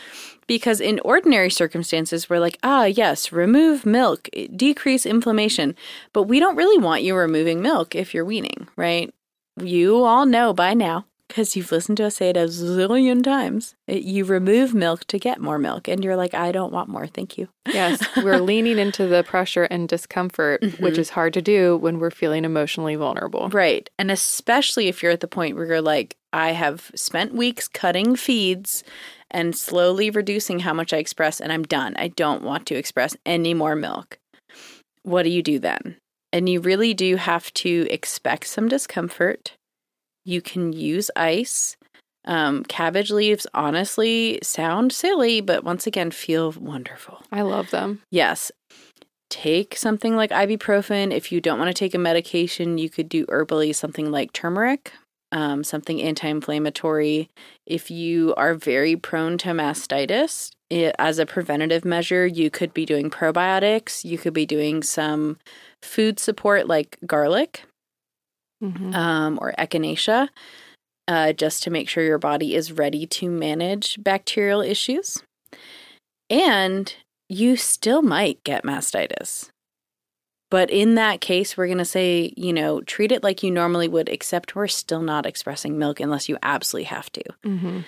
[0.47, 5.77] Because in ordinary circumstances, we're like, ah, yes, remove milk, decrease inflammation.
[6.13, 9.13] But we don't really want you removing milk if you're weaning, right?
[9.61, 13.77] You all know by now, because you've listened to us say it a zillion times,
[13.87, 15.87] it- you remove milk to get more milk.
[15.87, 17.07] And you're like, I don't want more.
[17.07, 17.49] Thank you.
[17.69, 21.01] yes, we're leaning into the pressure and discomfort, which mm-hmm.
[21.01, 23.49] is hard to do when we're feeling emotionally vulnerable.
[23.49, 23.89] Right.
[23.97, 28.17] And especially if you're at the point where you're like, I have spent weeks cutting
[28.17, 28.83] feeds
[29.31, 31.95] and slowly reducing how much I express, and I'm done.
[31.97, 34.19] I don't want to express any more milk.
[35.05, 35.97] what do you do then?
[36.33, 39.57] And you really do have to expect some discomfort.
[40.31, 41.77] You can use ice.
[42.25, 47.23] Um, cabbage leaves honestly sound silly, but once again, feel wonderful.
[47.33, 48.03] I love them.
[48.13, 48.53] Yes.
[49.29, 51.13] Take something like ibuprofen.
[51.13, 54.93] If you don't want to take a medication, you could do herbally something like turmeric,
[55.33, 57.29] um, something anti inflammatory.
[57.67, 62.87] If you are very prone to mastitis, it, as a preventative measure, you could be
[62.87, 64.05] doing probiotics.
[64.05, 65.39] You could be doing some
[65.83, 67.65] food support like garlic
[68.63, 68.95] Mhm.
[68.95, 70.29] um, or echinacea,
[71.09, 75.23] uh, just to make sure your body is ready to manage bacterial issues.
[76.29, 76.95] And
[77.29, 79.49] you still might get mastitis.
[80.51, 83.87] But in that case, we're going to say, you know, treat it like you normally
[83.87, 87.23] would, except we're still not expressing milk unless you absolutely have to.
[87.45, 87.85] Mhm.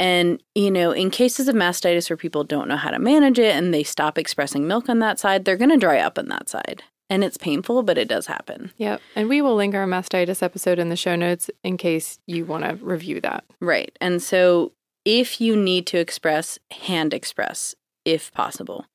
[0.00, 3.54] And, you know, in cases of mastitis where people don't know how to manage it
[3.54, 6.48] and they stop expressing milk on that side, they're going to dry up on that
[6.48, 6.82] side.
[7.12, 8.72] And it's painful, but it does happen.
[8.78, 9.02] Yep.
[9.14, 12.64] And we will link our mastitis episode in the show notes in case you want
[12.64, 13.44] to review that.
[13.60, 13.94] Right.
[14.00, 14.72] And so
[15.04, 17.74] if you need to express, hand express
[18.06, 18.86] if possible.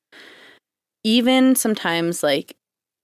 [1.04, 2.56] Even sometimes like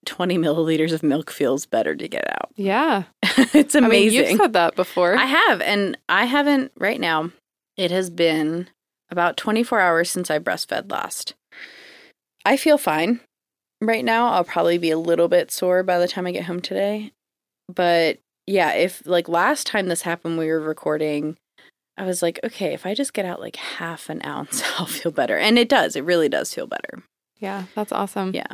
[0.05, 2.51] 20 milliliters of milk feels better to get out.
[2.57, 3.03] Yeah.
[3.23, 4.31] it's I mean, amazing.
[4.31, 5.15] you've said that before.
[5.15, 7.31] I have, and I haven't right now.
[7.77, 8.67] It has been
[9.09, 11.35] about 24 hours since I breastfed last.
[12.43, 13.21] I feel fine
[13.87, 14.29] right now.
[14.29, 17.11] I'll probably be a little bit sore by the time I get home today.
[17.73, 21.37] But yeah, if like last time this happened, we were recording,
[21.97, 25.11] I was like, okay, if I just get out like half an ounce, I'll feel
[25.11, 25.37] better.
[25.37, 25.95] And it does.
[25.95, 27.03] It really does feel better.
[27.39, 28.31] yeah, that's awesome.
[28.33, 28.47] Yeah.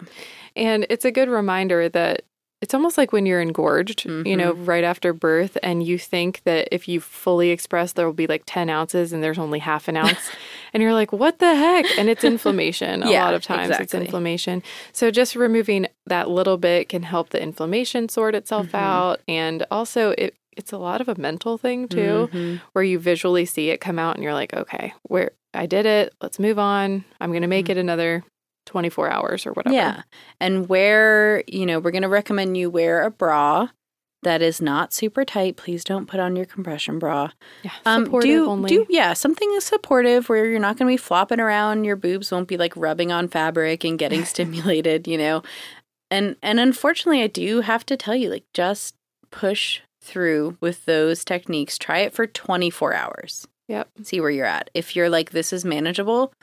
[0.56, 2.24] And it's a good reminder that
[2.62, 4.65] it's almost like when you're engorged, you know, Mm-hmm.
[4.65, 8.44] right after birth, and you think that if you fully express, there will be like
[8.46, 10.30] 10 ounces and there's only half an ounce.
[10.74, 11.86] and you're like, what the heck?
[11.98, 13.04] And it's inflammation.
[13.04, 14.64] A Yeah, lot of times it's inflammation.
[14.94, 18.76] So just removing that little bit can help the inflammation sort itself Mm-hmm.
[18.76, 19.22] out.
[19.28, 22.56] And also, it, it's a lot of a mental thing too, Mm-hmm.
[22.74, 26.14] where you visually see it come out and you're like, okay, where I did it,
[26.22, 27.04] let's move on.
[27.20, 28.24] I'm going to make it another
[28.68, 29.76] 24 hours or whatever.
[29.76, 29.98] Mm-hmm.
[29.98, 30.04] Yeah.
[30.40, 33.68] And wear, you know, we're going to recommend you wear a bra
[34.24, 35.56] that is not super tight.
[35.56, 37.32] Please don't put on your compression bra.
[37.64, 37.72] Yeah.
[37.86, 38.70] Um, supportive do, only.
[38.70, 41.86] do, yeah, something is supportive where you're not going to be flopping around.
[41.86, 45.44] Your boobs won't be like rubbing on fabric and getting stimulated, you know.
[46.10, 48.96] And and unfortunately, I do have to tell you, like, just
[49.32, 51.78] push through with those techniques.
[51.78, 53.48] Try it for 24 hours.
[53.68, 53.90] Yep.
[54.04, 54.70] See where you're at.
[54.74, 56.34] If you're like, this is manageable,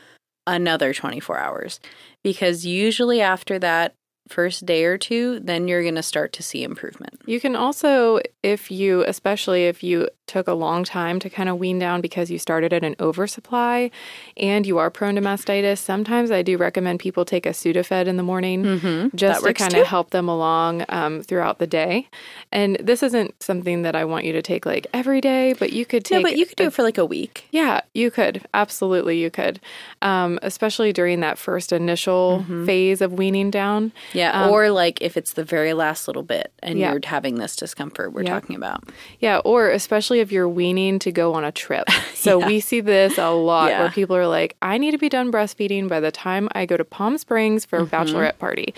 [0.47, 1.81] another 24 hours.
[2.25, 3.95] Because usually after that
[4.29, 7.21] first day or two, then you're going to start to see improvement.
[7.27, 11.59] You can also, if you, especially if you took a long time to kind of
[11.59, 13.91] wean down because you started at an oversupply
[14.37, 18.17] and you are prone to mastitis, sometimes I do recommend people take a Sudafed in
[18.17, 19.17] the morning Mm-hmm.
[19.17, 19.81] just That to kind too.
[19.81, 22.09] of help them along um, throughout the day.
[22.53, 25.85] And this isn't something that I want you to take like every day, but you
[25.85, 26.19] could take.
[26.19, 27.47] No, but you could do a- it for like a week.
[27.51, 28.43] yeah, you could.
[28.55, 29.61] Absolutely, you could.
[30.03, 33.93] Um, especially during that first initial phase of weaning down.
[34.12, 36.93] Yeah, Um, or like if it's the very last little bit and Yeah.
[36.93, 38.31] you're having this discomfort we're Yeah.
[38.38, 38.85] talking about.
[39.21, 41.85] Yeah, or especially if you're weaning to go on a trip.
[42.18, 42.46] So Yeah.
[42.48, 43.81] we see this a lot Yeah.
[43.83, 46.76] where people are like, I need to be done breastfeeding by the time I go
[46.76, 48.74] to Palm Springs for a bachelorette party.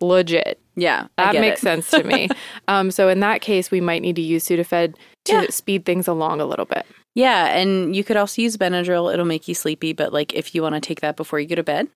[0.00, 0.58] Legit.
[0.76, 1.62] Yeah, That makes it.
[1.62, 2.28] sense to me.
[2.68, 4.94] um, so in that case, we might need to use Sudafed
[5.26, 5.46] to Yeah.
[5.50, 6.84] speed things along a little bit.
[7.14, 9.12] Yeah, and you could also use Benadryl.
[9.12, 11.54] It'll make you sleepy, but like if you want to take that before you go
[11.54, 11.88] to bed.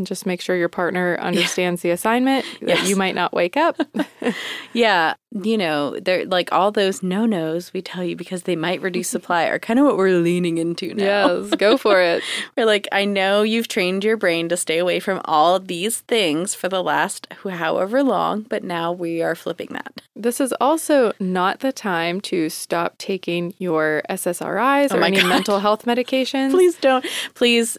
[0.00, 2.88] And just make sure your partner understands the assignment, that Yes.
[2.88, 3.76] you might not wake up.
[4.72, 9.08] Yeah, you know, they're like all those no-nos we tell you because they might reduce
[9.08, 9.16] mm-hmm.
[9.16, 11.04] supply are kind of what we're leaning into now.
[11.42, 12.22] yes, go for it.
[12.56, 16.54] We're like, I know you've trained your brain to stay away from all these things
[16.54, 20.00] for the last however long, but now we are flipping that.
[20.14, 25.28] This is also not the time to stop taking your SSRIs Oh or any God.
[25.28, 26.52] mental health medications.
[26.52, 27.76] please don't please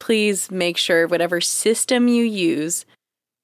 [0.00, 2.84] please make sure whatever system you use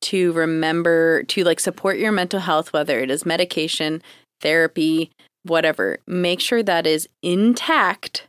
[0.02, 4.02] to remember to like support your mental health whether it is medication
[4.40, 5.10] therapy
[5.44, 8.26] whatever make sure that is intact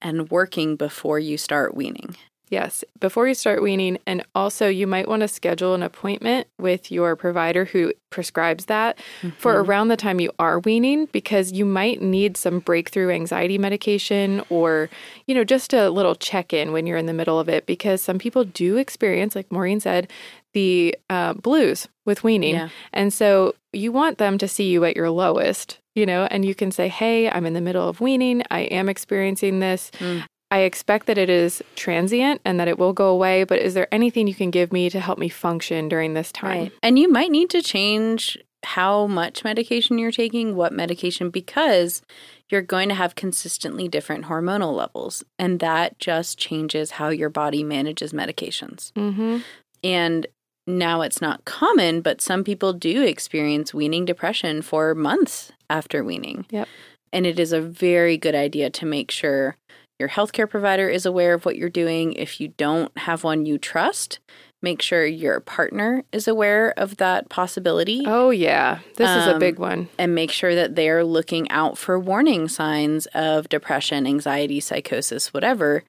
[0.00, 2.16] and working before you start weaning
[2.50, 3.98] Yes, before you start weaning.
[4.06, 8.98] And also, you might want to schedule an appointment with your provider who prescribes that
[9.38, 9.70] for Mm-hmm.
[9.70, 14.90] around the time you are weaning because you might need some breakthrough anxiety medication or,
[15.26, 18.02] you know, just a little check in when you're in the middle of it because
[18.02, 20.10] some people do experience, like Maureen said,
[20.52, 22.56] the uh, blues with weaning.
[22.56, 22.68] Yeah.
[22.92, 26.56] And so you want them to see you at your lowest, you know, and you
[26.56, 28.42] can say, hey, I'm in the middle of weaning.
[28.50, 29.92] I am experiencing this.
[30.00, 30.24] Mm.
[30.50, 33.92] I expect that it is transient and that it will go away, but is there
[33.92, 36.72] anything you can give me to help me function during this time?
[36.82, 42.02] And you might need to change how much medication you're taking, what medication, because
[42.50, 45.24] you're going to have consistently different hormonal levels.
[45.38, 48.92] And that just changes how your body manages medications.
[48.92, 49.38] Mm-hmm.
[49.84, 50.26] And
[50.66, 56.44] now it's not common, but some people do experience weaning depression for months after weaning.
[56.50, 56.68] Yep.
[57.12, 59.56] And it is a very good idea to make sure
[60.00, 62.14] your healthcare provider is aware of what you're doing.
[62.14, 64.18] If you don't have one you trust,
[64.62, 68.80] make sure your partner is aware of that possibility Oh, yeah.
[68.96, 69.88] This is a Um, big one.
[69.98, 75.84] and make sure that they're looking out for warning signs of depression, anxiety, psychosis, whatever.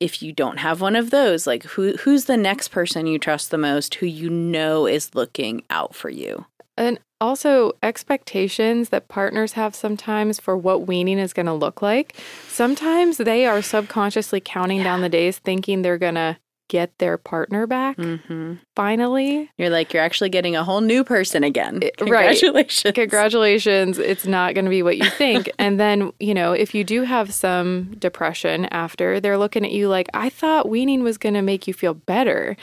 [0.00, 3.50] If you don't have one of those, like who who's the next person you trust
[3.50, 6.44] the most who you know is looking out for you?
[6.76, 12.14] And also, expectations that partners have sometimes for what weaning is going to look like.
[12.48, 16.36] Sometimes they are subconsciously counting down the days, thinking they're going to
[16.68, 18.54] get their partner back Mm-hmm.
[18.74, 19.50] finally.
[19.58, 21.80] You're like you're actually getting a whole new person again.
[21.82, 22.38] It- right.
[22.38, 22.94] Congratulations.
[22.94, 25.50] Congratulations, it's not going to be what you think.
[25.58, 29.88] and then, you know, if you do have some depression after, they're looking at you
[29.88, 32.56] like, I thought weaning was going to make you feel better.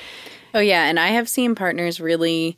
[0.53, 2.57] Oh yeah, and I have seen partners really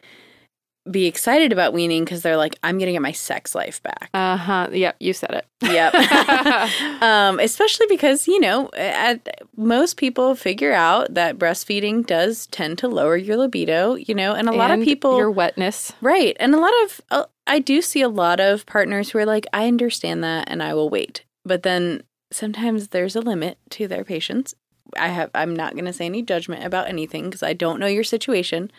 [0.90, 4.10] be excited about weaning because they're like, I'm gonna get my sex life back.
[4.14, 4.70] Uh huh.
[4.72, 5.46] Yep, you said it.
[5.62, 5.94] Yep.
[7.02, 12.88] um, especially because, you know, at, most people figure out that breastfeeding does tend to
[12.88, 15.18] lower your libido, you know, and a lot of people.
[15.18, 15.94] Your wetness.
[16.02, 16.36] right.
[16.40, 19.46] And a lot of, uh, I do see a lot of partners who are like,
[19.54, 21.24] I understand that and I will wait.
[21.46, 24.54] But then sometimes there's a limit to their patience.
[24.98, 27.88] I have, I'm not going to say any judgment about anything because I don't know
[27.88, 28.72] your situation.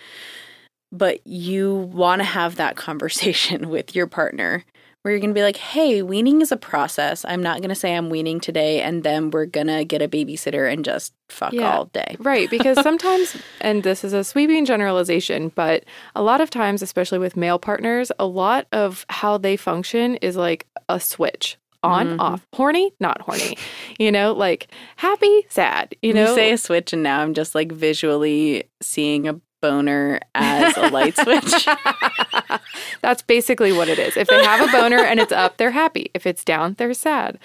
[0.97, 4.65] But you want to have that conversation with your partner
[5.03, 7.27] where you're going to be like, hey, weaning is a process.
[7.29, 10.09] I'm not going to say I'm weaning today and then we're going to get a
[10.09, 11.77] babysitter and just fuck Yeah.
[11.77, 12.17] all day.
[12.21, 15.85] Right, because sometimes, and this is a sweeping generalization, but
[16.17, 20.37] a lot of times, especially with male partners, a lot of how they function is
[20.37, 22.21] like a switch on, Mhm.
[22.21, 23.59] off, horny, not horny,
[23.99, 26.35] you know, like happy, sad, you You, know.
[26.35, 31.17] say a switch and now I'm just like visually seeing a boner as a light
[31.17, 31.67] switch.
[33.03, 34.17] That's basically what it is.
[34.17, 36.11] If they have a boner and it's up, they're happy.
[36.15, 37.39] If it's down, they're sad.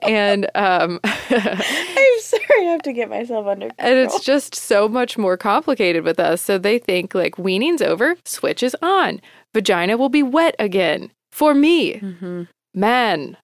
[0.00, 3.88] And um I'm sorry, I have to get myself under control.
[3.90, 6.42] and it's just so much more complicated with us.
[6.42, 9.20] So they think like weaning's over, switch is on.
[9.54, 11.10] Vagina will be wet again.
[11.30, 12.48] For me, Mhm.
[12.74, 13.36] man.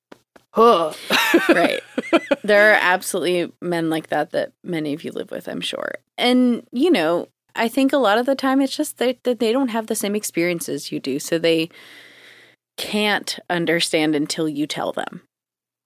[0.53, 0.93] Huh.
[1.51, 1.81] right.
[2.43, 5.93] There are absolutely men like that that many of you live with, I'm sure.
[6.17, 7.29] And, you know,
[7.59, 9.95] I think a lot of the time it's just that that they don't have the
[9.95, 11.19] same experiences you do.
[11.19, 11.69] So they
[12.77, 15.23] can't understand until you tell them.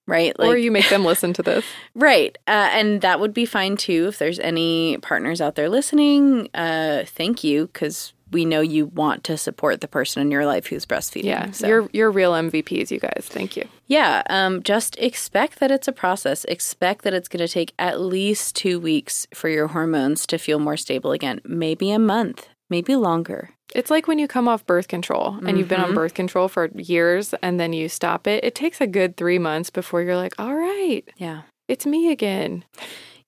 [0.05, 0.35] Right?
[0.37, 1.65] or you make them listen to this.
[1.95, 2.37] Right.
[2.45, 4.07] Uh, and that would be fine too.
[4.09, 9.23] If there's any partners out there listening, uh, thank you because we know you want
[9.25, 11.23] to support the person in your life who's breastfeeding.
[11.25, 11.51] Yeah.
[11.51, 13.27] So- You're you're real MVPs, you guys.
[13.29, 13.65] Thank you.
[13.87, 14.23] yeah.
[14.29, 16.43] Um, just expect that it's a process.
[16.45, 20.59] Expect that it's going to take at least two weeks for your hormones to feel
[20.59, 21.39] more stable again.
[21.45, 23.51] Maybe a month, maybe longer.
[23.75, 25.95] It's like when you come off birth control and you've been on Mhm.
[25.95, 28.43] birth control for years and then you stop it.
[28.43, 31.41] It takes a good three months before you're like, all right, Yeah.
[31.67, 32.65] it's me again.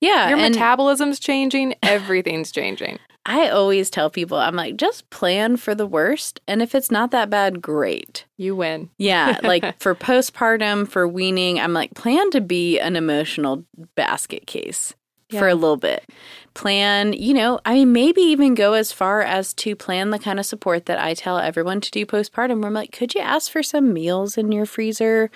[0.00, 0.28] Yeah.
[0.28, 2.98] Your metabolism's changing, everything's changing.
[3.26, 6.40] I always tell people, I'm like, just plan for the worst.
[6.46, 8.24] And if it's not that bad, great.
[8.36, 8.88] You win.
[8.98, 13.64] Yeah, like for postpartum, for weaning, I'm like, plan to be an emotional
[13.96, 14.94] basket case
[15.30, 16.08] for a little bit.
[16.54, 20.38] Plan, you know, I mean, maybe even go as far as to plan the kind
[20.38, 22.60] of support that I tell everyone to do postpartum.
[22.60, 25.30] Where I'm like, could you ask for some meals in your freezer?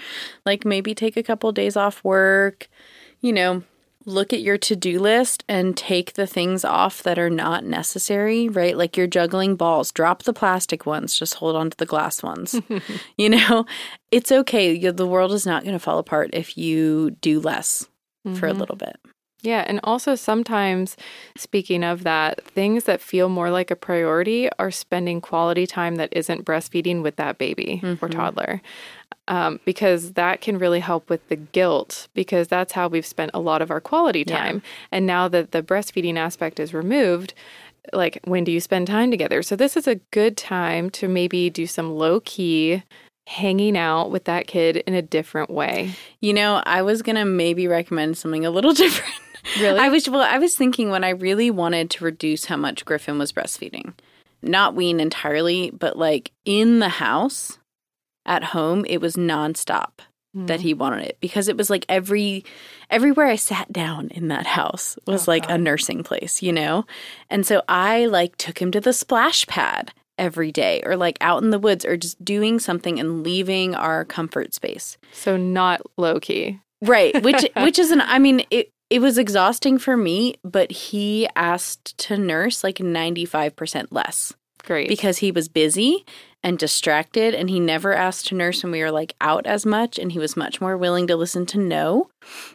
[0.46, 2.68] Like maybe take a couple days off work,
[3.20, 3.64] you know.
[4.06, 8.48] Look at your to do list and take the things off that are not necessary,
[8.48, 8.76] right?
[8.76, 12.58] Like you're juggling balls, drop the plastic ones, just hold on to the glass ones.
[13.18, 13.66] you know,
[14.10, 14.78] it's okay.
[14.90, 17.86] The world is not going to fall apart if you do less
[18.36, 18.58] for a Mhm.
[18.58, 18.96] little bit.
[19.42, 19.64] Yeah.
[19.66, 20.96] And also, sometimes,
[21.36, 26.10] speaking of that, things that feel more like a priority are spending quality time that
[26.12, 28.12] isn't breastfeeding with that baby or Mhm.
[28.12, 28.62] toddler.
[29.28, 33.38] Um, because that can really help with the guilt, because that's how we've spent a
[33.40, 34.36] lot of our quality Yeah.
[34.38, 34.62] time.
[34.90, 37.32] And now that the breastfeeding aspect is removed,
[37.92, 39.42] like when do you spend time together?
[39.42, 42.82] So, this is a good time to maybe do some low key
[43.26, 45.90] hanging out with that kid in a different way.
[46.20, 49.14] You know, I was going to maybe recommend something a little different.
[49.58, 49.78] Really?
[49.78, 53.18] I was well, I was thinking when I really wanted to reduce how much Griffin
[53.18, 53.94] was breastfeeding.
[54.42, 57.58] Not wean entirely, but like in the house
[58.26, 59.90] at home, it was nonstop.
[60.32, 60.46] Hmm.
[60.46, 62.44] that he wanted it because it was like every
[62.88, 66.86] everywhere I sat down in that house was Oh, like a nursing place, you know?
[67.28, 71.42] And so I like took him to the splash pad every day or like out
[71.42, 74.98] in the woods or just doing something and leaving our comfort space.
[75.12, 76.60] So not low key.
[76.80, 81.28] Right, which which is an I mean it it was exhausting for me, but he
[81.36, 84.34] asked to nurse like 95% less
[84.64, 84.88] Great.
[84.88, 86.04] because he was busy
[86.42, 89.98] and distracted and he never asked to nurse when we were like out as much
[89.98, 92.08] and he was much more willing to listen to no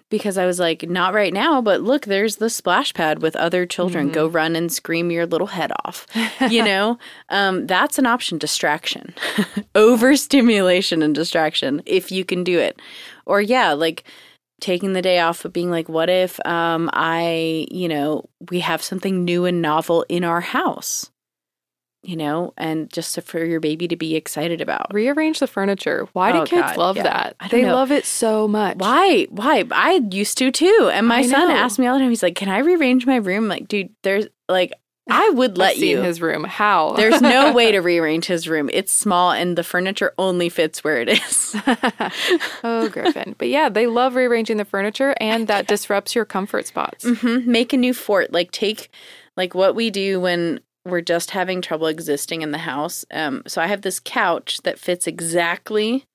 [0.10, 3.66] because I was like not right now but look there's the splash pad with other
[3.66, 4.12] children.
[4.12, 6.08] Go run and scream your little head off.
[6.50, 6.98] You know?
[7.30, 9.14] Um, that's an option distraction.
[9.76, 12.82] Overstimulation and distraction if you can do it.
[13.26, 14.04] Or yeah like
[14.62, 18.82] taking the day off but being like what if um, i you know we have
[18.82, 21.12] something new and novel in our house
[22.04, 26.08] you know and just for your baby to be excited about Rearrange the furniture.
[26.14, 27.04] Why do Oh, kids God, love yeah.
[27.04, 27.36] that?
[27.50, 27.74] They know.
[27.76, 28.78] love it so much.
[28.78, 31.56] why why i used to too and my I son know.
[31.56, 34.28] asked me all the time he's like can i rearrange my room like dude there's
[34.48, 34.72] like
[35.10, 36.44] i would let you his room.
[36.44, 36.94] How?
[36.98, 41.00] there's no way to rearrange his room it's small and the furniture only fits where
[41.02, 41.56] it is
[42.64, 43.36] oh, Griffin.
[43.38, 47.06] But yeah, they love rearranging the furniture, and that disrupts your comfort spots.
[47.08, 48.32] hmm Make a new fort.
[48.34, 48.90] Like take
[49.38, 53.06] like what we do when we're just having trouble existing in the house.
[53.12, 56.06] Um, so I have this couch that fits exactly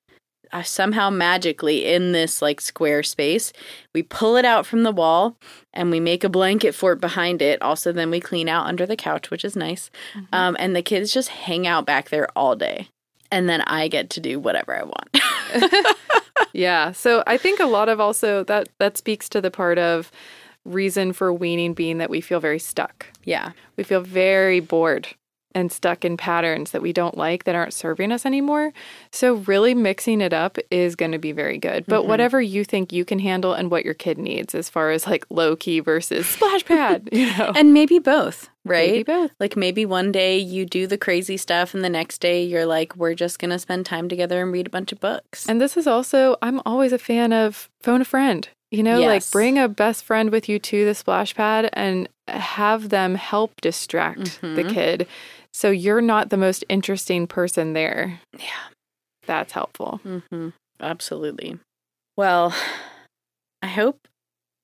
[0.53, 3.53] uh, somehow magically in this like square space.
[3.95, 5.37] We pull it out from the wall
[5.73, 7.61] and we make a blanket fort behind it.
[7.63, 9.91] Also, then we clean out under the couch, which is nice.
[10.33, 12.89] Um, and the kids just hang out back there all day.
[13.33, 15.97] And then I get to do whatever I want.
[16.53, 16.93] Yeah.
[16.93, 20.11] So I think a lot of also that that speaks to the part of
[20.65, 23.07] reason for weaning being that we feel very stuck.
[23.25, 23.53] yeah.
[23.77, 25.09] We feel very bored
[25.55, 28.73] and stuck in patterns that we don't like that aren't serving us anymore.
[29.11, 31.85] So really mixing it up is going to be very good.
[31.87, 35.07] But whatever you think you can handle and what your kid needs as far as
[35.07, 37.53] like low key versus splash pad, you know.
[37.57, 38.91] And maybe both, right?
[38.91, 39.33] Maybe both.
[39.41, 42.95] Like maybe one day you do the crazy stuff and the next day you're like,
[42.97, 45.49] we're just going to spend time together and read a bunch of books.
[45.49, 48.49] And this is also, I'm always a fan of phone a friend.
[48.73, 52.91] You know, like bring a best friend with you to the splash pad and have
[52.91, 54.73] them help distract the Mhm.
[54.73, 55.09] kid.
[55.53, 58.21] So you're not the most interesting person there.
[58.39, 58.69] yeah.
[59.27, 60.01] That's helpful.
[60.03, 60.49] hmm
[60.81, 61.59] Absolutely.
[62.17, 62.55] Well,
[63.63, 64.09] I hope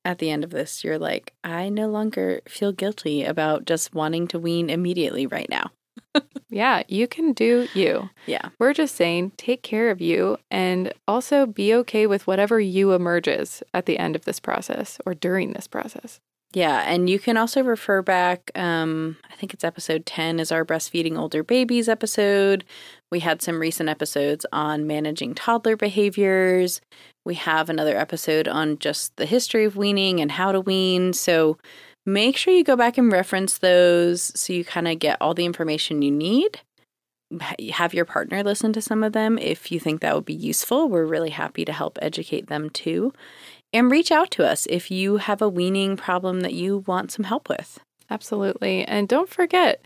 [0.04, 4.26] at the end of this you're like, I no longer feel guilty about just wanting
[4.28, 5.70] to wean immediately right now.
[6.48, 8.08] Yeah, you can do you.
[8.26, 8.50] Yeah.
[8.60, 13.64] We're just saying take care of you and also be okay with whatever you emerges
[13.74, 16.20] at the end of this process or during this process.
[16.56, 18.50] Yeah, and you can also refer back.
[18.54, 22.64] Um, I think it's episode 10 is our breastfeeding older babies episode.
[23.12, 26.80] We had some recent episodes on managing toddler behaviors.
[27.26, 31.12] We have another episode on just the history of weaning and how to wean.
[31.12, 31.58] So
[32.06, 35.44] make sure you go back and reference those so you kind of get all the
[35.44, 36.62] information you need.
[37.72, 40.88] Have your partner listen to some of them if you think that would be useful.
[40.88, 43.12] We're really happy to help educate them too.
[43.76, 47.24] And reach out to us if you have a weaning problem that you want some
[47.24, 47.78] help with.
[48.08, 48.84] Absolutely.
[48.84, 49.84] And don't forget,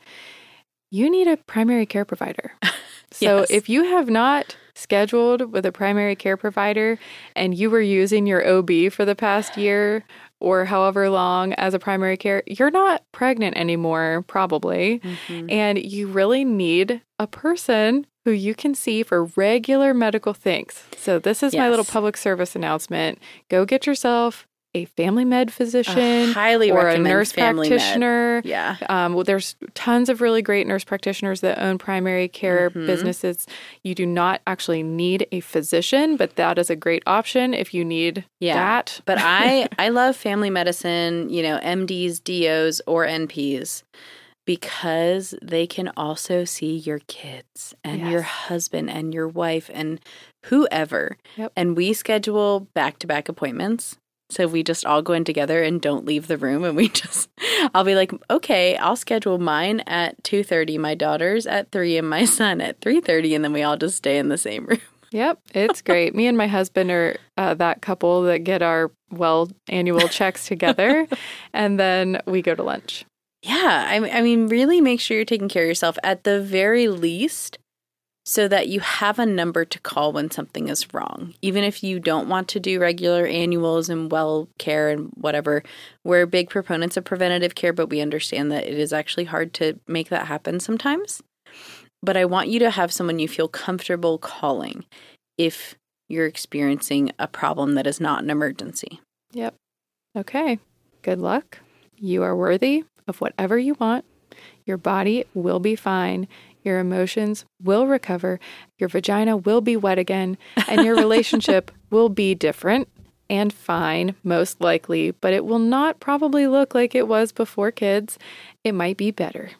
[0.90, 2.52] you need a primary care provider.
[3.12, 3.50] So Yes.
[3.50, 6.96] if you have not scheduled with a primary care provider
[7.34, 10.04] and you were using your OB for the past year
[10.38, 15.00] or however long as a primary care, you're not pregnant anymore, probably.
[15.00, 15.50] Mm-hmm.
[15.50, 20.82] And you really need a person who you can see for regular medical things.
[20.96, 23.18] So, this is my little public service announcement.
[23.48, 27.76] Go get yourself a family med physician highly or a nurse Family Med.
[27.80, 28.40] practitioner.
[28.44, 28.76] Yeah.
[28.88, 32.86] Um, well, there's tons of really great nurse practitioners that own primary care Mhm.
[32.86, 33.48] businesses.
[33.82, 37.84] You do not actually need a physician, but that is a great option if you
[37.84, 38.54] need Yeah.
[38.54, 39.00] that.
[39.06, 43.82] But I I love family medicine, you know, MDs, DOs or NPs
[44.46, 50.00] because they can also see your kids and your husband and your wife and
[50.46, 51.16] whoever.
[51.36, 51.52] Yep.
[51.56, 53.96] And we schedule back-to-back appointments.
[54.30, 57.28] So we just all go in together and don't leave the room and we just
[57.74, 62.24] I'll be like, "Okay, I'll schedule mine at 2:30, my daughter's at 3 and my
[62.38, 64.80] son at 3:30 and then we all just stay in the same room."
[65.12, 66.14] Yep, it's great.
[66.14, 71.08] Me and my husband are uh, that couple that get our well annual checks together,
[71.52, 73.04] and then we go to lunch.
[73.42, 76.88] Yeah, I, I mean, really make sure you're taking care of yourself at the very
[76.88, 77.58] least
[78.26, 81.34] so that you have a number to call when something is wrong.
[81.40, 85.62] Even if you don't want to do regular annuals and well care and whatever,
[86.04, 89.78] we're big proponents of preventative care, but we understand that it is actually hard to
[89.88, 91.22] make that happen sometimes.
[92.02, 94.84] But I want you to have someone you feel comfortable calling
[95.38, 95.74] if
[96.08, 99.00] you're experiencing a problem that is not an emergency.
[99.32, 99.54] Yep.
[100.16, 100.58] Okay.
[101.02, 101.58] Good luck.
[101.96, 104.06] You are worthy of whatever you want.
[104.64, 106.26] Your body will be fine.
[106.62, 108.40] Your emotions will recover.
[108.78, 110.38] Your vagina will be wet again.
[110.68, 112.88] And your relationship will be different
[113.28, 118.18] and fine, most likely, but it will not probably look like it was before kids.
[118.64, 119.50] It might be better.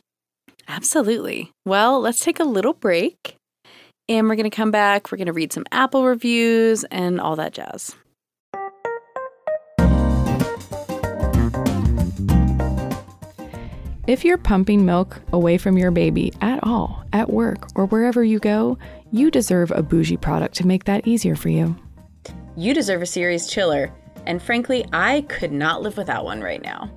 [0.67, 1.53] Absolutely.
[1.65, 3.37] Well, let's take a little break
[4.09, 5.11] and we're going to come back.
[5.11, 7.95] We're going to read some Apple reviews and all that jazz.
[14.11, 18.41] If you're pumping milk away from your baby at all, at work, or wherever you
[18.41, 18.77] go,
[19.13, 21.77] you deserve a bougie product to make that easier for you.
[22.57, 23.93] You deserve a Ceres chiller.
[24.27, 26.91] And frankly, I could not live without one right now.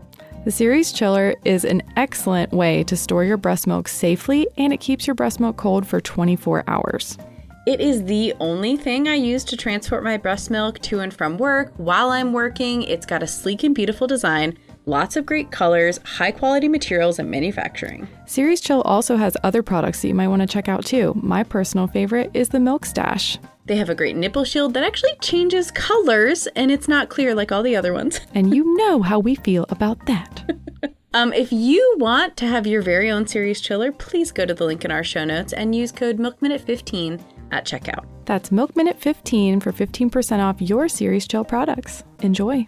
[0.45, 4.79] The Ceres Chiller is an excellent way to store your breast milk safely and it
[4.79, 7.19] keeps your breast milk cold for 24 hours.
[7.67, 11.37] It is the only thing I use to transport my breast milk to and from
[11.37, 12.81] work while I'm working.
[12.81, 17.29] It's got a sleek and beautiful design, lots of great colors, high quality materials, and
[17.29, 18.07] manufacturing.
[18.25, 21.13] Ceres Chill also has other products that you might want to check out too.
[21.15, 23.37] My personal favorite is the Milkstache.
[23.65, 27.51] They have a great nipple shield that actually changes colors and it's not clear like
[27.51, 28.19] all the other ones.
[28.35, 30.49] And you know how we feel about that.
[31.15, 34.65] Um, if you want to have your very own Ceres chiller, please go to the
[34.65, 37.21] link in our show notes and use code MilkMinute15
[37.51, 38.05] at checkout.
[38.25, 42.03] That's Milk Minute 15 for 15% off your Ceres Chill products.
[42.21, 42.67] Enjoy.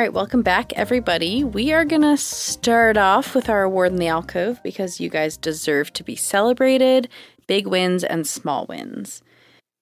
[0.00, 1.44] All right, welcome back, everybody.
[1.44, 5.36] We are going to start off with our award in the alcove because you guys
[5.36, 7.06] deserve to be celebrated
[7.46, 9.20] big wins and small wins.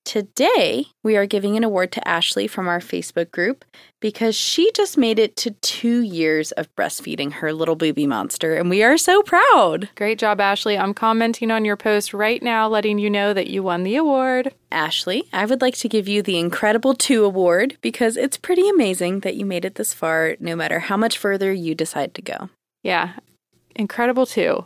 [0.09, 3.67] Today, we are giving an award to Ashley from our Facebook group
[4.01, 8.71] because she just made it to two years of breastfeeding her little baby monster, and
[8.71, 9.91] we are so proud.
[9.97, 10.79] Great job, Ashley.
[10.79, 14.55] I'm commenting on your post right now, letting you know that you won the award.
[14.73, 19.21] Ashley, I would like to give you the Incredible 2 award because it's pretty amazing
[19.21, 22.49] that you made it this far, no matter how much further you decide to go.
[22.83, 23.13] Yeah,
[23.77, 24.65] incredible too.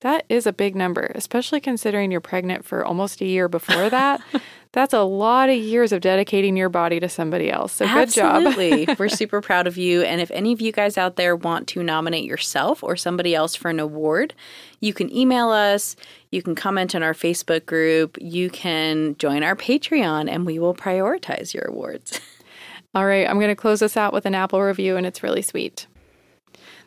[0.00, 4.20] That is a big number, especially considering you're pregnant for almost a year before that.
[4.72, 7.72] That's a lot of years of dedicating your body to somebody else.
[7.72, 8.46] So good job.
[8.46, 8.94] Absolutely.
[8.98, 10.02] We're super proud of you.
[10.02, 13.56] And if any of you guys out there want to nominate yourself or somebody else
[13.56, 14.34] for an award,
[14.80, 15.96] you can email us,
[16.30, 20.74] you can comment on our Facebook group, you can join our Patreon, and we will
[20.74, 22.20] prioritize your awards.
[22.94, 25.42] All right, I'm going to close this out with an Apple review, and it's really
[25.42, 25.86] sweet.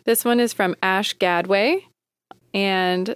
[0.05, 1.84] This one is from Ash Gadway.
[2.54, 3.16] And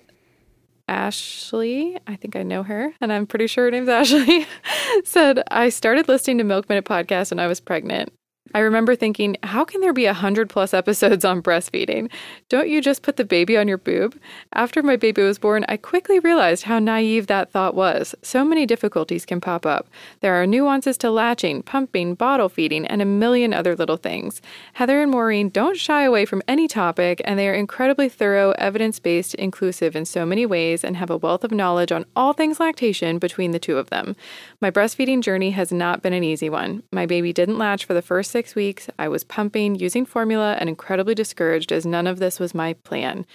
[0.88, 4.46] Ashley, I think I know her, and I'm pretty sure her name's Ashley,
[5.04, 8.14] said, I started listening to Milk Minute podcast when I was pregnant.
[8.54, 12.12] I remember thinking, how can there be a hundred plus episodes on breastfeeding?
[12.48, 14.18] Don't you just put the baby on your boob?
[14.54, 18.14] After my baby was born, I quickly realized how naive that thought was.
[18.22, 19.88] So many difficulties can pop up.
[20.22, 24.42] There are nuances to latching, pumping, bottle feeding, and a million other little things.
[24.74, 29.00] Heather and Maureen don't shy away from any topic, and they are incredibly thorough, evidence
[29.00, 32.60] based, inclusive in so many ways, and have a wealth of knowledge on all things
[32.60, 34.16] lactation between the two of them.
[34.62, 36.84] My breastfeeding journey has not been an easy one.
[36.92, 38.90] My baby didn't latch for the first six weeks.
[39.00, 43.26] I was pumping, using formula, and incredibly discouraged as none of this was my plan.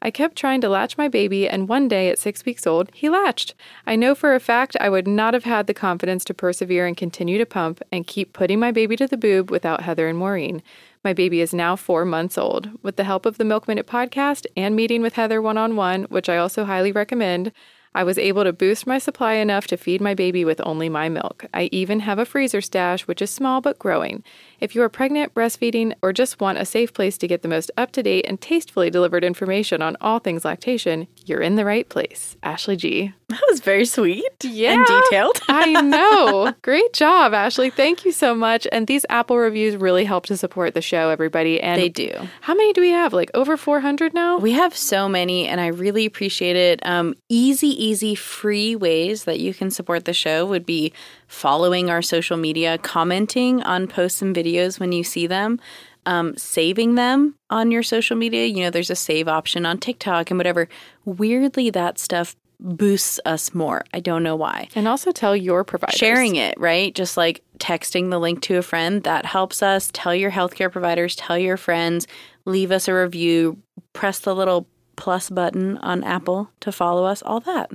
[0.00, 3.10] I kept trying to latch my baby, and one day at six weeks old, he
[3.10, 3.54] latched.
[3.86, 6.96] I know for a fact I would not have had the confidence to persevere and
[6.96, 10.62] continue to pump and keep putting my baby to the boob without Heather and Maureen.
[11.04, 12.70] My baby is now four months old.
[12.82, 16.04] With the help of the Milk Minute podcast and meeting with Heather one on one,
[16.04, 17.52] which I also highly recommend,
[17.96, 21.08] I was able to boost my supply enough to feed my baby with only my
[21.08, 21.46] milk.
[21.54, 24.22] I even have a freezer stash, which is small but growing.
[24.60, 27.70] If you are pregnant, breastfeeding, or just want a safe place to get the most
[27.76, 31.88] up to date and tastefully delivered information on all things lactation, you're in the right
[31.88, 32.36] place.
[32.42, 33.12] Ashley G.
[33.28, 34.74] That was very sweet Yeah.
[34.74, 35.40] and detailed.
[35.48, 36.54] I know.
[36.62, 37.70] Great job, Ashley.
[37.70, 38.66] Thank you so much.
[38.70, 41.60] And these Apple reviews really help to support the show, everybody.
[41.60, 42.12] And They do.
[42.40, 43.12] How many do we have?
[43.12, 44.38] Like over 400 now?
[44.38, 46.80] We have so many, and I really appreciate it.
[46.86, 50.92] Um, easy, easy, free ways that you can support the show would be
[51.26, 54.45] following our social media, commenting on posts and videos
[54.78, 55.60] when you see them,
[56.06, 58.46] um, saving them on your social media.
[58.46, 60.68] You know, there's a save option on TikTok and whatever.
[61.04, 63.84] Weirdly, that stuff boosts us more.
[63.92, 64.68] I don't know why.
[64.74, 65.98] and also tell your providers.
[65.98, 66.94] Sharing it, right?
[66.94, 69.90] Just like texting the link to a friend, that helps us.
[69.92, 72.06] Tell your healthcare providers, tell your friends,
[72.44, 73.58] leave us a review,
[73.92, 74.66] press the little
[74.96, 77.70] plus button on Apple to follow us, all that.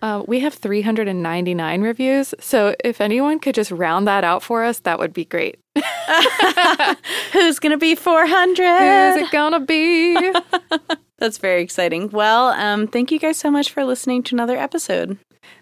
[0.00, 2.34] Uh, we have 399 reviews.
[2.38, 5.58] So if anyone could just round that out for us, that would be great.
[7.32, 9.14] Who's going to be 400?
[9.14, 10.32] Who's it gonna be?
[11.18, 12.10] That's very exciting.
[12.10, 15.18] Well, um, thank you guys so much for listening to another episode.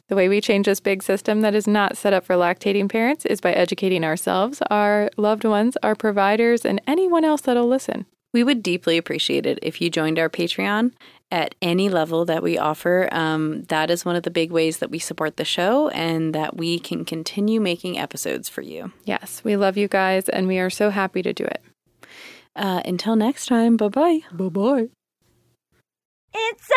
[0.09, 3.25] The way we change this big system that is not set up for lactating parents
[3.27, 8.07] is by educating ourselves, our loved ones, our providers, and anyone else that'll listen.
[8.33, 10.93] We would deeply appreciate it if you joined our Patreon
[11.31, 13.09] at any level that we offer.
[13.13, 16.57] Um, that is one of the big ways that we support the show and that
[16.57, 18.93] we can continue making episodes for you.
[19.05, 21.63] Yes, we love you guys, and we are so happy to do it.
[22.55, 24.21] Uh, until next time, bye bye.
[24.33, 24.89] Bye bye.
[26.33, 26.71] It's